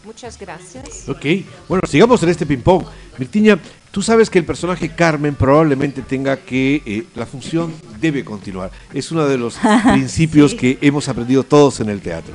Muchas 0.04 0.38
gracias. 0.38 1.08
Ok, 1.08 1.24
bueno, 1.68 1.86
sigamos 1.88 2.22
en 2.22 2.28
este 2.28 2.44
ping-pong. 2.44 2.84
Mirtiña, 3.18 3.58
tú 3.90 4.02
sabes 4.02 4.28
que 4.28 4.38
el 4.38 4.44
personaje 4.44 4.90
Carmen 4.94 5.34
probablemente 5.34 6.02
tenga 6.02 6.36
que, 6.36 6.82
eh, 6.84 7.04
la 7.14 7.24
función 7.24 7.72
debe 8.00 8.24
continuar. 8.24 8.70
Es 8.92 9.12
uno 9.12 9.26
de 9.26 9.38
los 9.38 9.56
principios 9.92 10.54
que 10.54 10.78
hemos 10.80 11.08
aprendido 11.08 11.44
todos 11.44 11.80
en 11.80 11.88
el 11.88 12.00
teatro. 12.00 12.34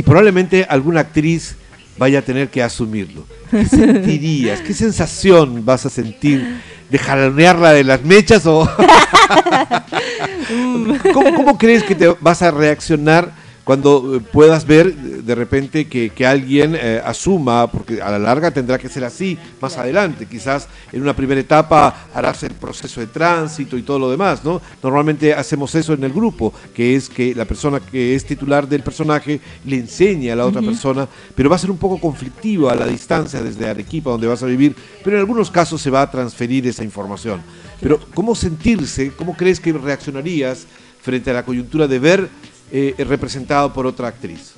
Y 0.00 0.02
probablemente 0.02 0.66
alguna 0.66 1.00
actriz 1.00 1.56
vaya 1.98 2.20
a 2.20 2.22
tener 2.22 2.48
que 2.48 2.62
asumirlo. 2.62 3.26
¿Qué 3.50 3.64
sentirías? 3.66 4.62
¿Qué 4.62 4.72
sensación 4.72 5.62
vas 5.62 5.84
a 5.84 5.90
sentir? 5.90 6.62
¿De 6.88 6.96
jalonearla 6.96 7.74
de 7.74 7.84
las 7.84 8.02
mechas 8.02 8.46
o...? 8.46 8.62
¿Cómo, 11.12 11.34
¿Cómo 11.34 11.58
crees 11.58 11.82
que 11.82 11.94
te 11.94 12.08
vas 12.18 12.40
a 12.40 12.50
reaccionar 12.50 13.34
cuando 13.64 14.16
eh, 14.16 14.20
puedas 14.20 14.66
ver 14.66 14.94
de 14.94 15.34
repente 15.34 15.86
que, 15.86 16.26
alguien 16.26 16.74
eh, 16.74 17.00
asuma, 17.04 17.70
porque 17.70 18.00
a 18.00 18.10
la 18.10 18.18
larga 18.18 18.50
tendrá 18.50 18.78
que 18.78 18.88
ser 18.88 19.04
así 19.04 19.38
más 19.60 19.76
adelante, 19.76 20.26
quizás 20.26 20.68
en 20.92 21.02
una 21.02 21.14
primera 21.14 21.40
etapa 21.40 22.08
harás 22.14 22.42
el 22.42 22.52
proceso 22.52 23.00
de 23.00 23.06
tránsito 23.06 23.76
y 23.76 23.82
todo 23.82 23.98
lo 23.98 24.10
demás, 24.10 24.44
¿no? 24.44 24.60
Normalmente 24.82 25.34
hacemos 25.34 25.74
eso 25.74 25.94
en 25.94 26.04
el 26.04 26.12
grupo, 26.12 26.52
que 26.74 26.94
es 26.96 27.08
que 27.08 27.34
la 27.34 27.44
persona 27.44 27.80
que 27.80 28.14
es 28.14 28.24
titular 28.24 28.68
del 28.68 28.82
personaje 28.82 29.40
le 29.64 29.76
enseña 29.76 30.32
a 30.32 30.36
la 30.36 30.46
otra 30.46 30.62
persona, 30.62 31.08
pero 31.34 31.50
va 31.50 31.56
a 31.56 31.58
ser 31.58 31.70
un 31.70 31.78
poco 31.78 32.00
conflictivo 32.00 32.68
a 32.70 32.74
la 32.74 32.86
distancia 32.86 33.42
desde 33.42 33.68
Arequipa, 33.68 34.10
donde 34.10 34.26
vas 34.26 34.42
a 34.42 34.46
vivir, 34.46 34.74
pero 35.02 35.16
en 35.16 35.20
algunos 35.20 35.50
casos 35.50 35.80
se 35.80 35.90
va 35.90 36.02
a 36.02 36.10
transferir 36.10 36.66
esa 36.66 36.84
información. 36.84 37.40
Pero 37.80 37.98
¿cómo 38.14 38.34
sentirse? 38.34 39.12
¿Cómo 39.12 39.36
crees 39.36 39.60
que 39.60 39.72
reaccionarías 39.72 40.66
frente 41.00 41.30
a 41.30 41.34
la 41.34 41.44
coyuntura 41.44 41.88
de 41.88 41.98
ver 41.98 42.28
eh, 42.72 42.94
representado 42.98 43.72
por 43.72 43.86
otra 43.86 44.08
actriz. 44.08 44.54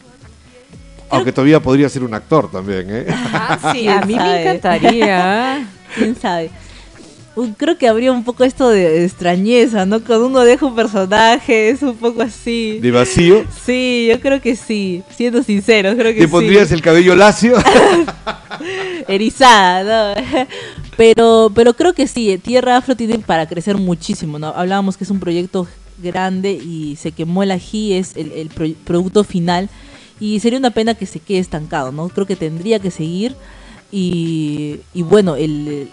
Aunque 1.08 1.32
todavía 1.32 1.60
podría 1.60 1.88
ser 1.88 2.04
un 2.04 2.14
actor 2.14 2.50
también, 2.50 2.86
¿eh? 2.88 3.06
Ah, 3.08 3.58
sí, 3.74 3.86
a 3.86 4.00
mí 4.02 4.16
me 4.16 4.40
encantaría. 4.40 5.68
¿Quién 5.94 6.16
sabe? 6.16 6.50
Creo 7.56 7.78
que 7.78 7.88
habría 7.88 8.12
un 8.12 8.24
poco 8.24 8.44
esto 8.44 8.68
de 8.68 9.04
extrañeza, 9.04 9.86
¿no? 9.86 10.02
Cuando 10.02 10.26
uno 10.26 10.40
deja 10.40 10.66
un 10.66 10.74
personaje, 10.74 11.70
es 11.70 11.82
un 11.82 11.96
poco 11.96 12.22
así. 12.22 12.78
¿De 12.80 12.90
vacío? 12.90 13.44
Sí, 13.64 14.08
yo 14.10 14.20
creo 14.20 14.40
que 14.40 14.56
sí. 14.56 15.02
Siendo 15.14 15.42
sincero, 15.42 15.94
creo 15.96 16.12
que 16.12 16.20
¿Te 16.20 16.28
pondrías 16.28 16.70
el 16.72 16.82
cabello 16.82 17.14
lacio? 17.14 17.56
Erizada, 19.08 20.14
¿no? 20.14 20.46
Pero, 20.96 21.50
pero 21.54 21.74
creo 21.74 21.94
que 21.94 22.06
sí, 22.06 22.38
Tierra 22.38 22.76
Afro 22.76 22.94
tiene 22.96 23.18
para 23.18 23.46
crecer 23.46 23.76
muchísimo, 23.76 24.38
¿no? 24.38 24.48
Hablábamos 24.48 24.96
que 24.96 25.04
es 25.04 25.10
un 25.10 25.20
proyecto 25.20 25.66
grande 25.98 26.52
y 26.52 26.96
se 26.96 27.12
quemó 27.12 27.42
el 27.42 27.50
ají, 27.50 27.94
es 27.94 28.14
el, 28.16 28.50
producto 28.84 29.24
final. 29.24 29.68
Y 30.20 30.40
sería 30.40 30.58
una 30.58 30.70
pena 30.70 30.94
que 30.94 31.06
se 31.06 31.18
quede 31.18 31.38
estancado, 31.38 31.90
¿no? 31.90 32.08
Creo 32.08 32.26
que 32.26 32.36
tendría 32.36 32.78
que 32.78 32.90
seguir. 32.90 33.34
Y, 33.90 34.80
bueno, 34.94 35.36
el, 35.36 35.88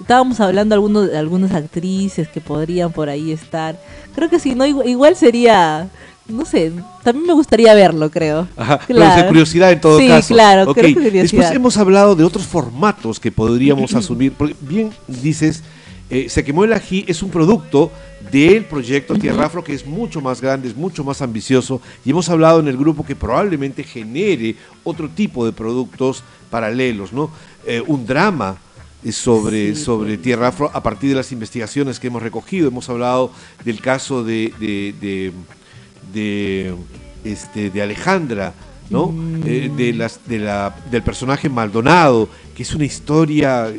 estábamos 0.00 0.40
hablando 0.40 0.74
algunos, 0.74 1.10
de 1.10 1.18
algunas 1.18 1.52
actrices 1.52 2.28
que 2.28 2.40
podrían 2.40 2.92
por 2.92 3.08
ahí 3.08 3.32
estar. 3.32 3.80
Creo 4.14 4.28
que 4.28 4.38
sí, 4.38 4.54
¿no? 4.54 4.66
Igual, 4.66 5.16
sería 5.16 5.88
no 6.26 6.46
sé, 6.46 6.72
también 7.02 7.26
me 7.26 7.34
gustaría 7.34 7.74
verlo, 7.74 8.10
creo. 8.10 8.48
Ajá, 8.56 8.78
claro. 8.78 9.28
curiosidad 9.28 9.72
en 9.72 9.80
todo 9.80 9.98
sí, 9.98 10.08
caso. 10.08 10.32
claro, 10.32 10.72
creo 10.72 10.94
que 10.94 11.10
Después 11.10 11.50
hemos 11.50 11.76
hablado 11.76 12.16
de 12.16 12.24
otros 12.24 12.46
formatos 12.46 13.20
que 13.20 13.30
podríamos 13.30 13.94
asumir, 13.94 14.32
porque 14.32 14.56
bien 14.60 14.90
dices, 15.06 15.62
eh, 16.10 16.28
Se 16.28 16.44
quemó 16.44 16.64
el 16.64 16.72
ají 16.72 17.04
es 17.08 17.22
un 17.22 17.30
producto 17.30 17.90
del 18.30 18.64
proyecto 18.64 19.14
Tierra 19.14 19.46
Afro 19.46 19.62
que 19.62 19.74
es 19.74 19.86
mucho 19.86 20.20
más 20.20 20.40
grande, 20.40 20.68
es 20.68 20.76
mucho 20.76 21.04
más 21.04 21.22
ambicioso 21.22 21.80
y 22.04 22.10
hemos 22.10 22.28
hablado 22.28 22.60
en 22.60 22.68
el 22.68 22.76
grupo 22.76 23.04
que 23.04 23.16
probablemente 23.16 23.84
genere 23.84 24.56
otro 24.82 25.08
tipo 25.08 25.44
de 25.44 25.52
productos 25.52 26.22
paralelos, 26.50 27.12
¿no? 27.12 27.30
Eh, 27.66 27.82
un 27.86 28.06
drama 28.06 28.58
sobre, 29.12 29.74
sobre 29.74 30.16
Tierra 30.16 30.48
Afro 30.48 30.70
a 30.72 30.82
partir 30.82 31.10
de 31.10 31.16
las 31.16 31.32
investigaciones 31.32 32.00
que 32.00 32.06
hemos 32.06 32.22
recogido. 32.22 32.68
Hemos 32.68 32.88
hablado 32.88 33.30
del 33.64 33.80
caso 33.80 34.24
de, 34.24 34.52
de, 36.12 36.72
este, 37.24 37.70
de 37.70 37.82
Alejandra, 37.82 38.54
¿no? 38.90 39.08
Mm. 39.08 39.42
Eh, 39.44 39.70
de 39.76 39.92
las, 39.92 40.20
de 40.26 40.38
la, 40.38 40.74
del 40.90 41.02
personaje 41.02 41.48
Maldonado, 41.48 42.28
que 42.54 42.62
es 42.62 42.74
una 42.74 42.84
historia 42.84 43.72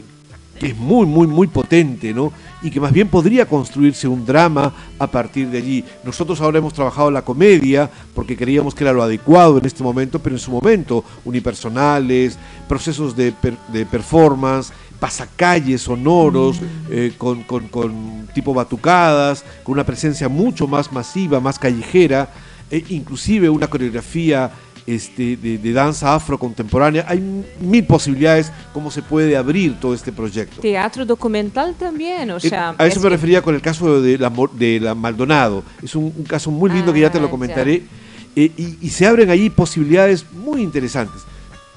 que 0.60 0.68
es 0.68 0.78
muy, 0.78 1.06
muy, 1.06 1.28
muy 1.28 1.48
potente, 1.48 2.14
¿no? 2.14 2.32
Y 2.62 2.72
que 2.72 2.80
más 2.80 2.92
bien 2.92 3.10
podría 3.10 3.46
construirse 3.46 4.08
un 4.08 4.26
drama 4.26 4.74
a 4.98 5.08
partir 5.08 5.50
de 5.50 5.58
allí. 5.58 5.86
Nosotros 6.04 6.40
ahora 6.42 6.60
hemos 6.60 6.74
trabajado 6.74 7.12
la 7.12 7.24
comedia 7.24 7.90
porque 8.14 8.38
creíamos 8.38 8.74
que 8.74 8.84
era 8.84 8.94
lo 8.94 9.04
adecuado 9.04 9.58
en 9.58 9.66
este 9.66 9.84
momento, 9.84 10.20
pero 10.20 10.36
en 10.36 10.40
su 10.40 10.52
momento, 10.52 11.04
unipersonales, 11.26 12.38
procesos 12.68 13.16
de, 13.16 13.34
de 13.72 13.86
performance, 13.86 14.72
pasacalles 15.00 15.82
sonoros, 15.84 16.60
eh, 16.90 17.14
con, 17.18 17.44
con, 17.44 18.28
tipo 18.34 18.54
batucadas, 18.54 19.44
con 19.64 19.74
una 19.74 19.86
presencia 19.86 20.30
mucho 20.30 20.68
más 20.68 20.92
masiva, 20.92 21.40
más 21.40 21.60
callejera, 21.60 22.30
e 22.72 22.84
inclusive 22.90 23.50
una 23.50 23.68
coreografía 23.68 24.52
este, 24.88 25.36
de, 25.38 25.58
de 25.58 25.74
danza 25.74 26.14
afro 26.14 26.38
contemporánea. 26.38 27.06
Hay 27.08 27.20
mil 27.60 27.84
posibilidades 27.86 28.52
cómo 28.74 28.92
se 28.92 29.02
puede 29.02 29.36
abrir 29.36 29.80
todo 29.80 29.94
este 29.94 30.12
proyecto. 30.12 30.62
Teatro 30.62 31.06
documental 31.06 31.76
también, 31.76 32.30
o 32.32 32.38
Eh, 32.38 32.42
sea... 32.42 32.76
a 32.78 32.86
eso 32.86 32.98
es 33.00 33.04
me 33.04 33.10
que- 33.10 33.16
refería 33.16 33.42
con 33.42 33.56
el 33.56 33.62
caso 33.62 34.02
de 34.02 34.18
la, 34.18 34.32
de 34.54 34.80
la 34.80 34.94
Maldonado. 34.96 35.64
Es 35.82 35.96
un, 35.96 36.14
un 36.16 36.24
caso 36.24 36.52
muy 36.52 36.70
lindo 36.72 36.94
que 36.94 37.00
ya 37.00 37.12
te 37.12 37.18
Ah, 37.18 37.22
lo 37.22 37.28
ya. 37.28 37.32
comentaré. 37.32 37.84
Eh, 38.36 38.52
y, 38.58 38.78
y 38.82 38.90
se 38.90 39.06
abren 39.08 39.30
ahí 39.30 39.50
posibilidades 39.50 40.26
muy 40.34 40.62
interesantes. 40.62 41.22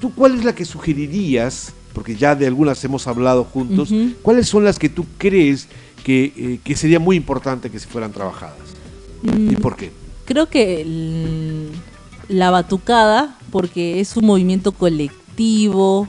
¿Tú 0.00 0.12
cuál 0.14 0.34
es 0.36 0.44
la 0.44 0.54
que 0.54 0.64
sugerirías? 0.64 1.72
Porque 1.92 2.14
ya 2.16 2.34
de 2.34 2.46
algunas 2.46 2.84
hemos 2.84 3.06
hablado 3.06 3.44
juntos. 3.44 3.90
Ujú. 3.90 4.10
¿Cuáles 4.22 4.48
son 4.48 4.64
las 4.64 4.78
que 4.78 4.88
tú 4.88 5.06
crees 5.18 5.66
que, 6.04 6.32
eh, 6.36 6.58
que 6.62 6.76
sería 6.76 7.00
muy 7.00 7.16
importante 7.16 7.70
que 7.70 7.78
se 7.80 7.88
fueran 7.88 8.12
trabajadas? 8.12 8.56
Mm, 9.22 9.50
¿Y 9.52 9.56
por 9.56 9.76
qué? 9.76 9.90
Creo 10.24 10.46
que 10.48 10.80
el- 10.82 11.57
la 12.28 12.50
batucada, 12.50 13.36
porque 13.50 14.00
es 14.00 14.16
un 14.16 14.26
movimiento 14.26 14.72
colectivo, 14.72 16.08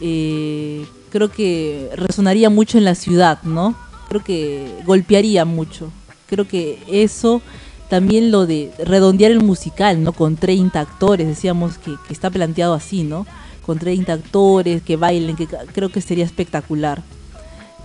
eh, 0.00 0.86
creo 1.10 1.30
que 1.30 1.90
resonaría 1.94 2.50
mucho 2.50 2.78
en 2.78 2.84
la 2.84 2.94
ciudad, 2.94 3.42
¿no? 3.42 3.74
Creo 4.08 4.22
que 4.22 4.66
golpearía 4.84 5.44
mucho. 5.44 5.90
Creo 6.26 6.46
que 6.46 6.78
eso, 6.88 7.40
también 7.88 8.30
lo 8.30 8.46
de 8.46 8.72
redondear 8.84 9.30
el 9.30 9.40
musical, 9.40 10.02
¿no? 10.02 10.12
Con 10.12 10.36
30 10.36 10.80
actores, 10.80 11.26
decíamos 11.26 11.78
que, 11.78 11.94
está 12.10 12.30
planteado 12.30 12.74
así, 12.74 13.02
¿no? 13.02 13.26
Con 13.64 13.78
30 13.78 14.12
actores 14.12 14.82
que 14.82 14.96
bailen, 14.96 15.36
creo 15.72 15.88
que 15.88 16.00
sería 16.00 16.24
espectacular. 16.24 17.02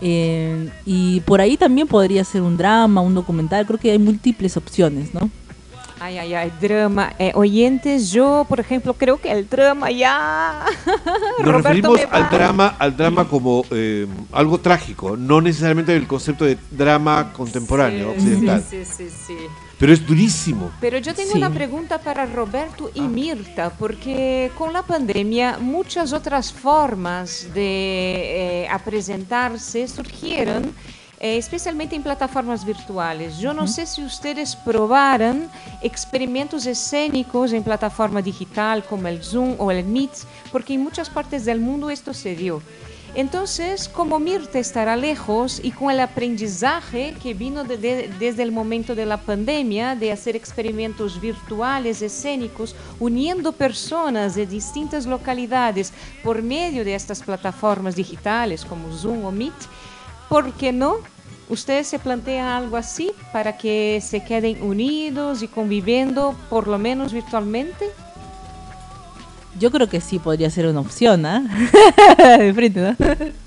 Eh, 0.02 0.70
y 0.86 1.20
por 1.22 1.42
ahí 1.42 1.58
también 1.58 1.88
podría 1.88 2.24
ser 2.24 2.42
un 2.42 2.58
drama, 2.58 3.02
un 3.02 3.14
documental, 3.14 3.66
creo 3.66 3.80
que 3.80 3.92
hay 3.92 4.00
múltiples 4.00 4.58
opciones, 4.58 5.14
¿no? 5.14 5.30
Ay, 6.02 6.18
ay, 6.18 6.34
ay, 6.34 6.52
drama. 6.62 7.14
Eh, 7.20 7.32
oyentes, 7.36 8.12
yo, 8.12 8.46
por 8.48 8.60
ejemplo, 8.60 8.94
creo 8.94 9.20
que 9.20 9.32
el 9.32 9.50
drama 9.50 9.92
ya... 9.92 10.66
Nos 10.86 11.46
Roberto 11.46 11.62
referimos 11.94 12.00
al 12.10 12.30
drama, 12.30 12.76
al 12.80 12.96
drama 12.96 13.28
como 13.28 13.66
eh, 13.72 14.08
algo 14.32 14.60
trágico, 14.60 15.18
no 15.18 15.42
necesariamente 15.42 15.96
el 15.96 16.08
concepto 16.08 16.46
de 16.46 16.58
drama 16.72 17.34
contemporáneo, 17.34 18.14
Sí, 18.14 18.18
occidental. 18.18 18.64
Sí, 18.70 18.86
sí, 18.86 19.10
sí, 19.10 19.16
sí. 19.28 19.38
Pero 19.78 19.94
es 19.94 20.06
durísimo. 20.06 20.72
Pero 20.82 20.98
yo 20.98 21.14
tengo 21.14 21.32
Sí. 21.32 21.38
una 21.38 21.50
pregunta 21.50 22.00
para 22.00 22.26
Roberto 22.26 22.92
y 22.94 23.02
Mirta, 23.02 23.70
porque 23.78 24.52
con 24.58 24.74
la 24.74 24.84
pandemia 24.84 25.58
muchas 25.60 26.12
otras 26.14 26.52
formas 26.52 27.48
de 27.54 28.64
eh, 28.66 28.68
presentarse 28.84 29.88
surgieron, 29.88 30.74
eh, 31.20 31.38
especialmente 31.38 31.96
en 31.96 32.04
plataformas 32.04 32.64
virtuales. 32.66 33.38
Yo 33.38 33.54
no 33.54 33.68
sé 33.68 33.86
si 33.86 34.04
ustedes 34.04 34.56
probaron 34.56 35.50
experimentos 35.82 36.66
escénicos 36.66 37.52
en 37.54 37.64
plataforma 37.64 38.22
digital 38.22 38.84
como 38.84 39.08
el 39.08 39.24
Zoom 39.24 39.56
o 39.58 39.70
el 39.72 39.84
Meet, 39.86 40.12
porque 40.52 40.74
en 40.76 40.84
muchas 40.84 41.10
partes 41.10 41.46
del 41.46 41.60
mundo 41.60 41.90
esto 41.90 42.14
se 42.14 42.36
dio. 42.36 42.62
Entonces, 43.16 43.90
como 43.90 44.20
Mirta 44.20 44.60
estará 44.60 44.96
lejos 44.96 45.60
y 45.64 45.72
con 45.72 45.90
el 45.90 46.00
aprendizaje 46.00 47.16
que 47.22 47.34
vino 47.34 47.64
de- 47.64 47.78
de- 47.78 48.10
desde 48.20 48.44
el 48.44 48.52
momento 48.52 48.94
de 48.94 49.08
la 49.08 49.18
pandemia, 49.18 49.96
de 49.96 50.12
hacer 50.12 50.36
experimentos 50.36 51.20
virtuales, 51.20 52.04
escénicos, 52.04 52.76
uniendo 53.00 53.52
personas 53.52 54.36
de 54.36 54.46
distintas 54.46 55.08
localidades 55.08 55.92
por 56.24 56.44
medio 56.44 56.86
de 56.86 56.94
estas 56.94 57.24
plataformas 57.24 57.96
digitales 57.96 58.64
como 58.64 58.96
Zoom 58.96 59.26
o 59.26 59.32
Meet, 59.32 59.54
¿por 60.30 60.54
qué 60.54 60.72
no? 60.72 60.98
¿Ustedes 61.50 61.88
se 61.88 61.98
plantean 61.98 62.48
algo 62.48 62.78
así 62.78 63.12
para 63.34 63.58
que 63.58 64.00
se 64.02 64.24
queden 64.24 64.62
unidos 64.62 65.42
y 65.42 65.48
conviviendo 65.48 66.36
por 66.50 66.68
lo 66.68 66.78
menos 66.78 67.12
virtualmente? 67.12 67.86
Yo 69.60 69.72
creo 69.72 69.90
que 69.90 70.00
sí 70.02 70.20
podría 70.20 70.50
ser 70.50 70.68
una 70.68 70.80
opción, 70.80 71.26
¿ah? 71.26 71.42
De 72.38 72.54
frente, 72.54 72.82
¿no? 72.82 72.96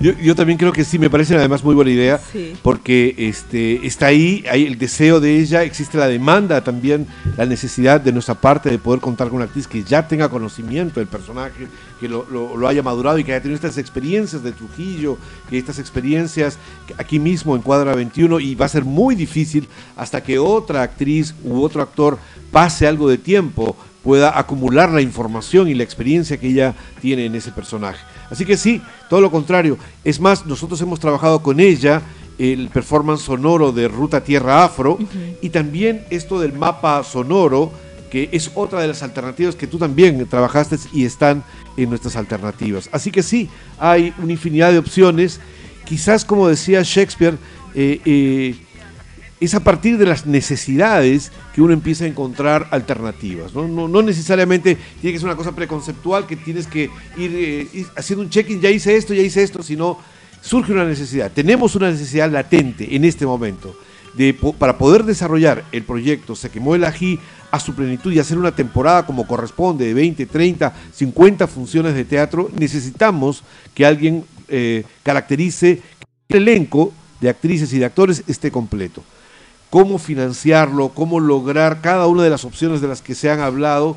Yo, 0.00 0.12
yo 0.22 0.34
también 0.34 0.58
creo 0.58 0.72
que 0.72 0.84
sí, 0.84 0.98
me 0.98 1.10
parece 1.10 1.34
además 1.36 1.62
muy 1.62 1.74
buena 1.74 1.90
idea, 1.90 2.18
Sí. 2.32 2.54
porque 2.62 3.14
este, 3.18 3.86
está 3.86 4.06
ahí, 4.06 4.42
hay 4.50 4.64
el 4.64 4.78
deseo 4.78 5.20
de 5.20 5.38
ella, 5.38 5.64
existe 5.64 5.98
la 5.98 6.06
demanda 6.06 6.62
también, 6.62 7.06
la 7.36 7.44
necesidad 7.44 8.00
de 8.00 8.12
nuestra 8.12 8.34
parte 8.36 8.70
de 8.70 8.78
poder 8.78 9.00
contar 9.00 9.28
con 9.28 9.36
una 9.36 9.44
actriz 9.46 9.66
que 9.66 9.82
ya 9.82 10.06
tenga 10.08 10.28
conocimiento 10.30 11.00
del 11.00 11.08
personaje, 11.08 11.66
que 12.00 12.08
lo, 12.08 12.26
lo- 12.30 12.56
lo 12.56 12.68
haya 12.68 12.82
madurado 12.82 13.18
y 13.18 13.24
que 13.24 13.32
haya 13.32 13.42
tenido 13.42 13.56
estas 13.56 13.76
experiencias 13.76 14.42
de 14.42 14.52
Trujillo, 14.52 15.18
que 15.50 15.58
estas 15.58 15.78
experiencias 15.78 16.56
aquí 16.96 17.18
mismo 17.18 17.54
en 17.54 17.60
Cuadra 17.62 17.94
21, 17.94 18.40
y 18.40 18.54
va 18.54 18.66
a 18.66 18.70
ser 18.70 18.84
muy 18.84 19.14
difícil 19.14 19.68
hasta 19.96 20.22
que 20.22 20.38
otra 20.38 20.82
actriz 20.82 21.34
u 21.44 21.60
otro 21.62 21.82
actor 21.82 22.18
pase 22.50 22.86
algo 22.86 23.08
de 23.10 23.18
tiempo 23.18 23.76
pueda 24.02 24.38
acumular 24.38 24.90
la 24.90 25.02
información 25.02 25.68
y 25.68 25.74
la 25.74 25.82
experiencia 25.82 26.38
que 26.38 26.48
ella 26.48 26.74
tiene 27.00 27.26
en 27.26 27.34
ese 27.34 27.52
personaje. 27.52 27.98
Así 28.30 28.44
que 28.44 28.56
sí, 28.56 28.80
todo 29.08 29.20
lo 29.20 29.30
contrario. 29.30 29.78
Es 30.04 30.20
más, 30.20 30.46
nosotros 30.46 30.80
hemos 30.80 31.00
trabajado 31.00 31.42
con 31.42 31.60
ella 31.60 32.02
el 32.38 32.68
performance 32.68 33.22
sonoro 33.22 33.72
de 33.72 33.88
Ruta 33.88 34.22
Tierra 34.22 34.64
Afro 34.64 34.98
y 35.42 35.50
también 35.50 36.04
esto 36.10 36.38
del 36.38 36.52
mapa 36.52 37.02
sonoro, 37.02 37.72
que 38.10 38.28
es 38.32 38.52
otra 38.54 38.80
de 38.80 38.88
las 38.88 39.02
alternativas 39.02 39.56
que 39.56 39.66
tú 39.66 39.78
también 39.78 40.24
trabajaste 40.26 40.76
y 40.92 41.04
están 41.04 41.42
en 41.76 41.90
nuestras 41.90 42.16
alternativas. 42.16 42.88
Así 42.92 43.10
que 43.10 43.22
sí, 43.22 43.48
hay 43.78 44.14
una 44.22 44.32
infinidad 44.32 44.72
de 44.72 44.78
opciones. 44.78 45.40
Quizás, 45.84 46.24
como 46.24 46.48
decía 46.48 46.82
Shakespeare, 46.82 47.36
eh, 47.74 48.00
eh, 48.04 48.56
es 49.40 49.54
a 49.54 49.60
partir 49.60 49.98
de 49.98 50.06
las 50.06 50.26
necesidades 50.26 51.30
que 51.54 51.62
uno 51.62 51.72
empieza 51.72 52.04
a 52.04 52.08
encontrar 52.08 52.68
alternativas. 52.70 53.54
No, 53.54 54.02
necesariamente 54.02 54.76
tiene 55.00 55.12
que 55.12 55.18
ser 55.18 55.28
una 55.28 55.36
cosa 55.36 55.52
preconceptual 55.52 56.26
que 56.26 56.36
tienes 56.36 56.66
que 56.66 56.90
ir, 57.16 57.34
eh, 57.34 57.68
ir 57.72 57.86
haciendo 57.96 58.24
un 58.24 58.30
check-in, 58.30 58.60
ya 58.60 58.70
hice 58.70 58.96
esto, 58.96 59.14
ya 59.14 59.22
hice 59.22 59.42
esto, 59.42 59.62
sino 59.62 59.98
surge 60.40 60.72
una 60.72 60.84
necesidad. 60.84 61.30
Tenemos 61.32 61.76
una 61.76 61.90
necesidad 61.90 62.30
latente 62.30 62.94
en 62.94 63.04
este 63.04 63.26
momento 63.26 63.76
de, 64.14 64.34
para 64.58 64.78
poder 64.78 65.04
desarrollar 65.04 65.64
el 65.70 65.84
proyecto 65.84 66.34
Se 66.34 66.50
quemó 66.50 66.74
el 66.74 66.84
ají 66.84 67.20
a 67.50 67.60
su 67.60 67.74
plenitud 67.74 68.12
y 68.12 68.18
hacer 68.18 68.38
una 68.38 68.52
temporada 68.52 69.06
como 69.06 69.26
corresponde 69.26 69.86
de 69.86 69.94
20, 69.94 70.26
30, 70.26 70.74
50 70.92 71.46
funciones 71.46 71.94
de 71.94 72.04
teatro, 72.04 72.50
necesitamos 72.58 73.42
que 73.74 73.86
alguien 73.86 74.24
eh, 74.48 74.84
caracterice 75.02 75.80
que 76.28 76.36
el 76.36 76.48
elenco 76.48 76.92
de 77.20 77.30
actrices 77.30 77.72
y 77.72 77.78
de 77.78 77.84
actores 77.84 78.22
esté 78.26 78.50
completo 78.50 79.02
cómo 79.70 79.98
financiarlo, 79.98 80.90
cómo 80.90 81.20
lograr 81.20 81.80
cada 81.80 82.06
una 82.06 82.22
de 82.22 82.30
las 82.30 82.44
opciones 82.44 82.80
de 82.80 82.88
las 82.88 83.02
que 83.02 83.14
se 83.14 83.30
han 83.30 83.40
hablado, 83.40 83.96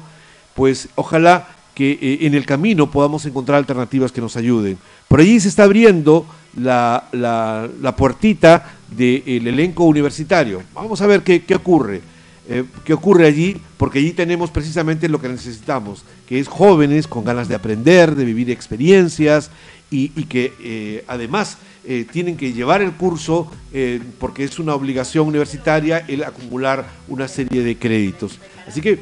pues 0.55 0.89
ojalá 0.95 1.47
que 1.75 1.91
eh, 2.01 2.17
en 2.21 2.33
el 2.33 2.45
camino 2.45 2.91
podamos 2.91 3.25
encontrar 3.25 3.57
alternativas 3.57 4.11
que 4.11 4.21
nos 4.21 4.35
ayuden. 4.35 4.77
Por 5.07 5.19
allí 5.21 5.39
se 5.39 5.47
está 5.47 5.63
abriendo 5.63 6.25
la, 6.57 7.05
la- 7.13 7.95
puertita 7.95 8.73
del 8.89 9.47
elenco 9.47 9.85
universitario. 9.85 10.61
Vamos 10.73 11.01
a 11.01 11.07
ver 11.07 11.21
qué, 11.21 11.43
qué 11.43 11.55
ocurre. 11.55 12.01
eh, 12.49 12.65
qué 12.83 12.93
ocurre 12.93 13.25
allí, 13.25 13.55
porque 13.77 13.99
allí 13.99 14.11
tenemos 14.11 14.49
precisamente 14.51 15.07
lo 15.07 15.21
que 15.21 15.29
necesitamos, 15.29 16.03
que 16.27 16.39
es 16.39 16.47
jóvenes 16.49 17.07
con 17.07 17.23
ganas 17.23 17.47
de 17.47 17.55
aprender, 17.55 18.15
de 18.15 18.25
vivir 18.25 18.49
experiencias 18.51 19.49
y, 19.89 20.11
y 20.15 20.25
que 20.25 20.53
eh, 20.61 21.05
además 21.07 21.57
eh, 21.85 22.05
tienen 22.11 22.37
que 22.37 22.53
llevar 22.53 22.81
el 22.81 22.91
curso 22.93 23.51
eh, 23.73 23.99
porque 24.19 24.43
es 24.43 24.59
una 24.59 24.75
obligación 24.75 25.27
universitaria 25.27 26.05
el 26.07 26.23
acumular 26.23 26.85
una 27.07 27.27
serie 27.27 27.63
de 27.63 27.77
créditos. 27.77 28.39
Así 28.67 28.81
que 28.81 28.99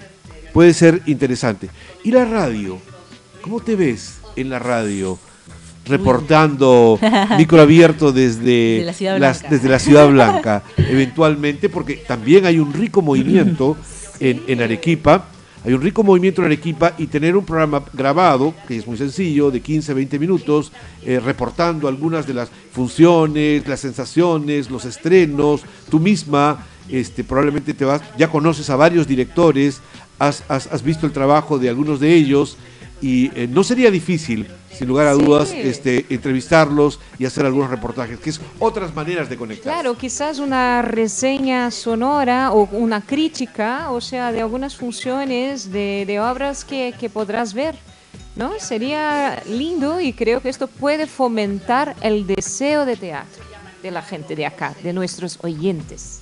puede 0.54 0.74
ser 0.74 1.02
interesante. 1.06 1.70
¿Y 2.04 2.12
la 2.12 2.26
radio? 2.26 2.78
¿Cómo 3.42 3.60
te 3.60 3.76
ves 3.76 4.20
en 4.36 4.50
la 4.50 4.60
radio? 4.60 5.18
Reportando 5.86 7.00
micro 7.38 7.62
abierto 7.62 8.12
desde 8.12 8.42
De 8.80 8.84
la 8.86 8.94
las- 9.20 9.50
desde 9.50 9.70
la 9.70 9.80
Ciudad 9.80 10.08
Blanca, 10.08 10.64
eventualmente, 10.78 11.68
porque 11.70 11.96
también 11.96 12.46
hay 12.46 12.60
un 12.60 12.74
rico 12.74 13.02
movimiento 13.02 13.76
en, 14.20 14.44
en 14.48 14.62
Arequipa. 14.62 15.26
Hay 15.66 15.74
un 15.74 15.82
rico 15.82 16.04
movimiento 16.04 16.42
en 16.42 16.46
Arequipa 16.46 16.94
y 16.98 17.08
tener 17.08 17.36
un 17.36 17.46
programa 17.46 17.84
grabado, 17.92 18.54
que 18.66 18.78
es 18.78 18.88
muy 18.88 18.98
sencillo, 18.98 19.52
de 19.52 19.60
15, 19.60 19.94
20 19.94 20.18
minutos, 20.18 20.72
eh, 21.04 21.20
reportando 21.20 21.90
algunas 21.90 22.26
de 22.26 22.34
las 22.34 22.50
funciones, 22.72 23.68
las 23.68 23.82
sensaciones, 23.82 24.72
los 24.72 24.86
estrenos, 24.86 25.64
tú 25.90 26.00
misma, 26.00 26.66
este, 26.88 27.26
probablemente 27.26 27.74
te 27.74 27.84
vas, 27.84 28.02
ya 28.18 28.30
conoces 28.30 28.70
a 28.70 28.78
varios 28.78 29.06
directores, 29.06 29.82
has, 30.18 30.84
visto 30.84 31.06
el 31.06 31.12
trabajo 31.12 31.60
de 31.60 31.70
algunos 31.70 32.00
de 32.00 32.14
ellos 32.14 32.58
y 33.02 33.32
eh, 33.36 33.48
no 33.48 33.64
sería 33.64 33.90
difícil, 33.92 34.48
sin 34.72 34.88
lugar 34.88 35.08
a 35.08 35.16
Sí. 35.16 35.22
dudas, 35.24 35.52
este, 35.52 36.06
entrevistarlos 36.10 37.00
y 37.18 37.26
hacer 37.26 37.46
algunos 37.46 37.70
reportajes, 37.70 38.20
que 38.20 38.30
es 38.30 38.40
otras 38.60 38.94
maneras 38.96 39.30
de 39.30 39.38
conectar. 39.38 39.74
Claro, 39.74 39.98
quizás 39.98 40.40
una 40.40 40.82
reseña 40.82 41.72
sonora 41.72 42.52
o 42.52 42.68
una 42.72 43.02
crítica, 43.02 43.92
o 43.92 44.00
sea, 44.02 44.32
de 44.32 44.42
algunas 44.42 44.76
funciones 44.76 45.72
de, 45.72 46.04
de 46.08 46.20
obras 46.20 46.64
que, 46.66 46.94
que 47.00 47.10
podrás 47.10 47.54
ver, 47.54 47.76
¿no? 48.36 48.52
Sería 48.60 49.42
lindo 49.50 50.00
y 50.00 50.14
creo 50.14 50.42
que 50.42 50.50
esto 50.50 50.68
puede 50.68 51.08
fomentar 51.08 51.96
el 52.02 52.26
deseo 52.28 52.86
de 52.86 52.96
teatro 52.96 53.44
de 53.84 53.92
la 53.92 54.02
gente 54.02 54.36
de 54.36 54.46
acá, 54.46 54.74
de 54.84 54.92
nuestros 54.94 55.40
oyentes. 55.42 56.20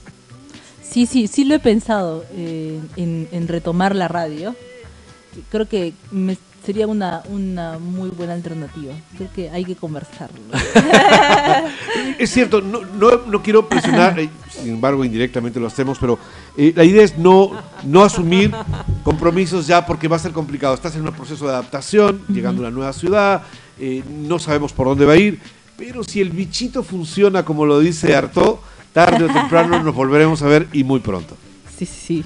Sí, 0.84 1.06
sí, 1.06 1.28
sí 1.28 1.44
lo 1.44 1.56
he 1.56 1.60
pensado 1.60 2.24
eh, 2.34 2.80
en, 2.96 3.28
en 3.32 3.48
retomar 3.48 3.96
la 3.96 4.08
radio. 4.08 4.56
creo 5.52 5.68
que 5.68 5.94
me- 6.12 6.38
sería 6.66 6.88
una, 6.88 7.24
una 7.30 7.80
muy 7.80 8.10
buena 8.10 8.34
alternativa. 8.34 8.94
Creo 9.16 9.30
que 9.34 9.50
hay 9.50 9.64
que 9.64 9.76
conversarlo. 9.76 10.40
Es 12.20 12.32
cierto, 12.32 12.62
no, 12.62 12.82
no, 12.82 13.26
no 13.28 13.42
quiero 13.42 13.68
presionar, 13.68 14.20
eh, 14.20 14.30
sin 14.50 14.74
embargo 14.74 15.04
indirectamente 15.04 15.60
lo 15.60 15.68
hacemos, 15.68 15.98
pero 16.00 16.20
eh, 16.58 16.74
la 16.76 16.84
idea 16.84 17.04
es 17.04 17.18
no, 17.18 17.52
no 17.84 18.04
asumir 18.04 18.52
compromisos 19.04 19.68
ya 19.68 19.86
porque 19.86 20.08
va 20.08 20.16
a 20.16 20.20
ser 20.20 20.32
complicado. 20.32 20.74
Estás 20.74 20.96
en 20.96 21.08
un 21.08 21.14
proceso 21.14 21.46
de 21.46 21.52
adaptación, 21.52 22.22
llegando 22.28 22.62
a 22.62 22.68
una 22.68 22.76
nueva 22.76 22.94
ciudad, 22.94 23.44
eh, 23.80 24.04
no 24.10 24.40
sabemos 24.40 24.74
por 24.74 24.88
dónde 24.88 25.06
va 25.06 25.14
a 25.14 25.18
ir, 25.18 25.40
pero 25.78 26.04
si 26.04 26.22
el 26.22 26.32
bichito 26.32 26.84
funciona 26.84 27.44
como 27.44 27.66
lo 27.66 27.80
dice 27.80 28.16
Artaud, 28.16 28.58
tarde 28.94 29.26
o 29.26 29.28
temprano 29.28 29.82
nos 29.84 29.94
volveremos 29.94 30.42
a 30.42 30.48
ver 30.48 30.68
y 30.74 30.84
muy 30.84 31.00
pronto. 31.00 31.36
Sí, 31.78 31.86
sí, 31.86 32.00
sí. 32.08 32.26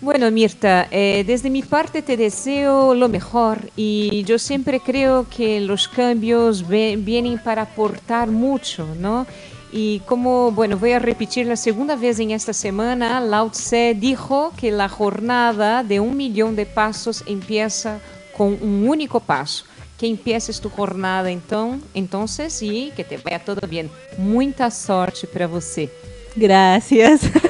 Bueno, 0.00 0.30
Mirta, 0.30 0.86
eh, 0.90 1.24
desde 1.26 1.48
mi 1.48 1.62
parte 1.62 2.02
te 2.02 2.16
deseo 2.16 2.94
lo 2.94 3.08
mejor 3.08 3.70
y 3.74 4.22
yo 4.24 4.38
siempre 4.38 4.80
creo 4.80 5.26
que 5.34 5.60
los 5.60 5.88
cambios 5.88 6.66
vienen 6.68 7.38
para 7.38 7.62
aportar 7.62 8.28
mucho, 8.30 8.86
¿no? 8.98 9.26
Y 9.72 10.00
como, 10.00 10.52
bueno, 10.52 10.78
voy 10.78 10.92
a 10.92 10.98
repetir 10.98 11.46
la 11.46 11.56
segunda 11.56 11.96
vez 11.96 12.20
en 12.20 12.32
esta 12.32 12.52
semana, 12.52 13.20
Lao 13.20 13.50
Tse 13.50 13.96
dijo 13.98 14.52
que 14.56 14.70
la 14.70 14.88
jornada 14.88 15.82
de 15.82 16.00
un 16.00 16.16
millón 16.16 16.54
de 16.54 16.66
pasos 16.66 17.24
empieza 17.26 17.98
con 18.36 18.58
un 18.60 18.86
único 18.86 19.20
paso. 19.20 19.64
Que 19.98 20.06
empieces 20.08 20.60
tu 20.60 20.68
jornada 20.68 21.30
entonces 21.30 22.62
y 22.62 22.92
que 22.96 23.04
te 23.04 23.16
vaya 23.16 23.38
todo 23.38 23.66
bien. 23.66 23.90
Muita 24.18 24.70
sorte 24.70 25.26
para 25.26 25.46
você. 25.46 25.88
Gracias. 26.36 27.22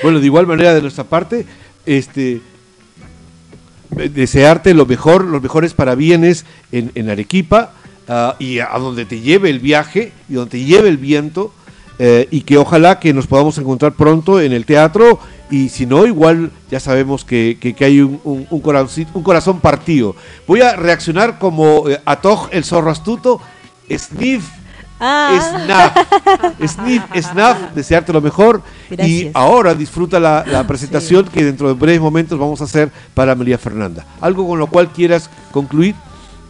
Bueno, 0.00 0.20
de 0.20 0.26
igual 0.26 0.46
manera 0.46 0.72
de 0.74 0.80
nuestra 0.80 1.02
parte, 1.02 1.44
este 1.84 2.40
desearte 3.90 4.72
lo 4.74 4.86
mejor, 4.86 5.24
los 5.24 5.42
mejores 5.42 5.74
parabienes 5.74 6.44
en, 6.70 6.92
en 6.94 7.10
Arequipa 7.10 7.72
ah, 8.06 8.36
y 8.38 8.60
a 8.60 8.68
donde 8.78 9.06
te 9.06 9.20
lleve 9.20 9.50
el 9.50 9.58
viaje 9.58 10.12
y 10.28 10.34
donde 10.34 10.52
te 10.52 10.64
lleve 10.64 10.88
el 10.88 10.98
viento 10.98 11.52
eh, 11.98 12.28
y 12.30 12.42
que 12.42 12.58
ojalá 12.58 13.00
que 13.00 13.12
nos 13.12 13.26
podamos 13.26 13.58
encontrar 13.58 13.92
pronto 13.92 14.40
en 14.40 14.52
el 14.52 14.66
teatro 14.66 15.18
y 15.50 15.68
si 15.68 15.84
no, 15.84 16.06
igual 16.06 16.52
ya 16.70 16.78
sabemos 16.78 17.24
que, 17.24 17.58
que- 17.60 17.84
hay 17.84 18.00
un, 18.00 18.20
un- 18.22 18.62
corazoncito- 18.62 19.10
un 19.14 19.22
corazón 19.24 19.58
partido. 19.58 20.14
Voy 20.46 20.60
a 20.60 20.76
reaccionar 20.76 21.40
como 21.40 21.88
eh, 21.88 22.00
Atoj, 22.04 22.50
el 22.52 22.62
zorro 22.62 22.90
astuto, 22.92 23.40
Sniff 23.90 24.44
Ah. 25.00 25.38
Snaf, 25.64 26.66
Sniff, 26.66 27.74
desearte 27.74 28.12
lo 28.12 28.20
mejor. 28.20 28.62
Y 28.90 28.96
Gracias. 28.96 29.30
ahora 29.34 29.74
disfruta 29.74 30.18
la, 30.18 30.44
la 30.46 30.66
presentación 30.66 31.26
que 31.26 31.44
dentro 31.44 31.68
de 31.68 31.74
breves 31.74 32.00
momentos 32.00 32.38
vamos 32.38 32.60
a 32.60 32.64
hacer 32.64 32.90
para 33.14 33.34
María 33.34 33.58
Fernanda. 33.58 34.04
¿Algo 34.20 34.46
con 34.46 34.58
lo 34.58 34.66
cual 34.66 34.90
quieras 34.90 35.30
concluir? 35.52 35.94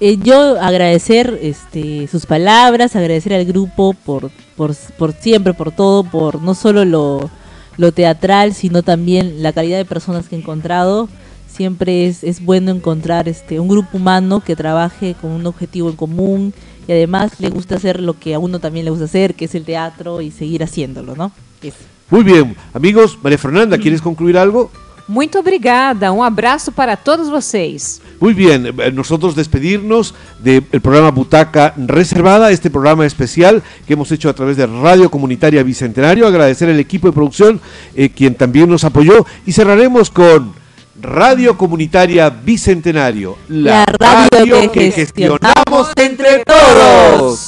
Eh, 0.00 0.16
yo 0.22 0.60
agradecer 0.60 1.38
este, 1.42 2.06
sus 2.06 2.24
palabras, 2.24 2.94
agradecer 2.94 3.34
al 3.34 3.44
grupo 3.44 3.94
por, 4.04 4.30
por, 4.56 4.74
por 4.96 5.12
siempre, 5.12 5.54
por 5.54 5.72
todo, 5.72 6.04
por 6.04 6.40
no 6.40 6.54
solo 6.54 6.84
lo, 6.84 7.28
lo 7.76 7.92
teatral, 7.92 8.54
sino 8.54 8.82
también 8.82 9.42
la 9.42 9.52
calidad 9.52 9.76
de 9.76 9.84
personas 9.84 10.28
que 10.28 10.36
he 10.36 10.38
encontrado. 10.38 11.08
Siempre 11.48 12.06
es, 12.06 12.22
es 12.22 12.44
bueno 12.44 12.70
encontrar 12.70 13.28
este, 13.28 13.58
un 13.58 13.66
grupo 13.66 13.96
humano 13.96 14.40
que 14.40 14.54
trabaje 14.54 15.16
con 15.20 15.32
un 15.32 15.44
objetivo 15.46 15.90
en 15.90 15.96
común 15.96 16.54
y 16.88 16.92
además 16.92 17.38
le 17.38 17.50
gusta 17.50 17.76
hacer 17.76 18.00
lo 18.00 18.18
que 18.18 18.34
a 18.34 18.38
uno 18.38 18.58
también 18.58 18.84
le 18.86 18.90
gusta 18.90 19.04
hacer, 19.04 19.34
que 19.34 19.44
es 19.44 19.54
el 19.54 19.64
teatro 19.64 20.20
y 20.22 20.30
seguir 20.30 20.64
haciéndolo, 20.64 21.14
¿no? 21.14 21.30
Eso. 21.62 21.76
Muy 22.10 22.24
bien, 22.24 22.56
amigos, 22.72 23.18
María 23.22 23.38
Fernanda, 23.38 23.76
¿quieres 23.76 24.00
concluir 24.00 24.38
algo? 24.38 24.70
Muito 25.06 25.38
obrigada. 25.38 26.12
Um 26.12 26.22
abraço 26.22 26.70
para 26.70 26.94
todos 26.94 27.30
vocês. 27.30 28.00
Muy 28.20 28.34
bien, 28.34 28.66
eh, 28.66 28.92
nosotros 28.92 29.34
despedirnos 29.34 30.14
del 30.38 30.62
programa 30.62 31.10
Butaca 31.10 31.72
Reservada, 31.76 32.50
este 32.50 32.68
programa 32.68 33.06
especial 33.06 33.62
que 33.86 33.94
hemos 33.94 34.12
hecho 34.12 34.28
a 34.28 34.34
través 34.34 34.58
de 34.58 34.66
Radio 34.66 35.10
Comunitaria 35.10 35.62
Bicentenario. 35.62 36.26
Agradecer 36.26 36.68
al 36.68 36.78
equipo 36.78 37.06
de 37.06 37.14
producción, 37.14 37.58
eh, 37.96 38.10
quien 38.10 38.34
también 38.34 38.68
nos 38.68 38.84
apoyó. 38.84 39.24
Y 39.46 39.52
cerraremos 39.52 40.10
con 40.10 40.52
Radio 41.00 41.56
Comunitaria 41.56 42.28
Bicentenario, 42.28 43.36
la, 43.48 43.84
La 43.86 43.86
radio 43.86 44.60
que 44.72 44.80
que 44.80 44.90
gestionamos 44.90 45.92
entre 45.96 46.44
todos. 46.44 47.47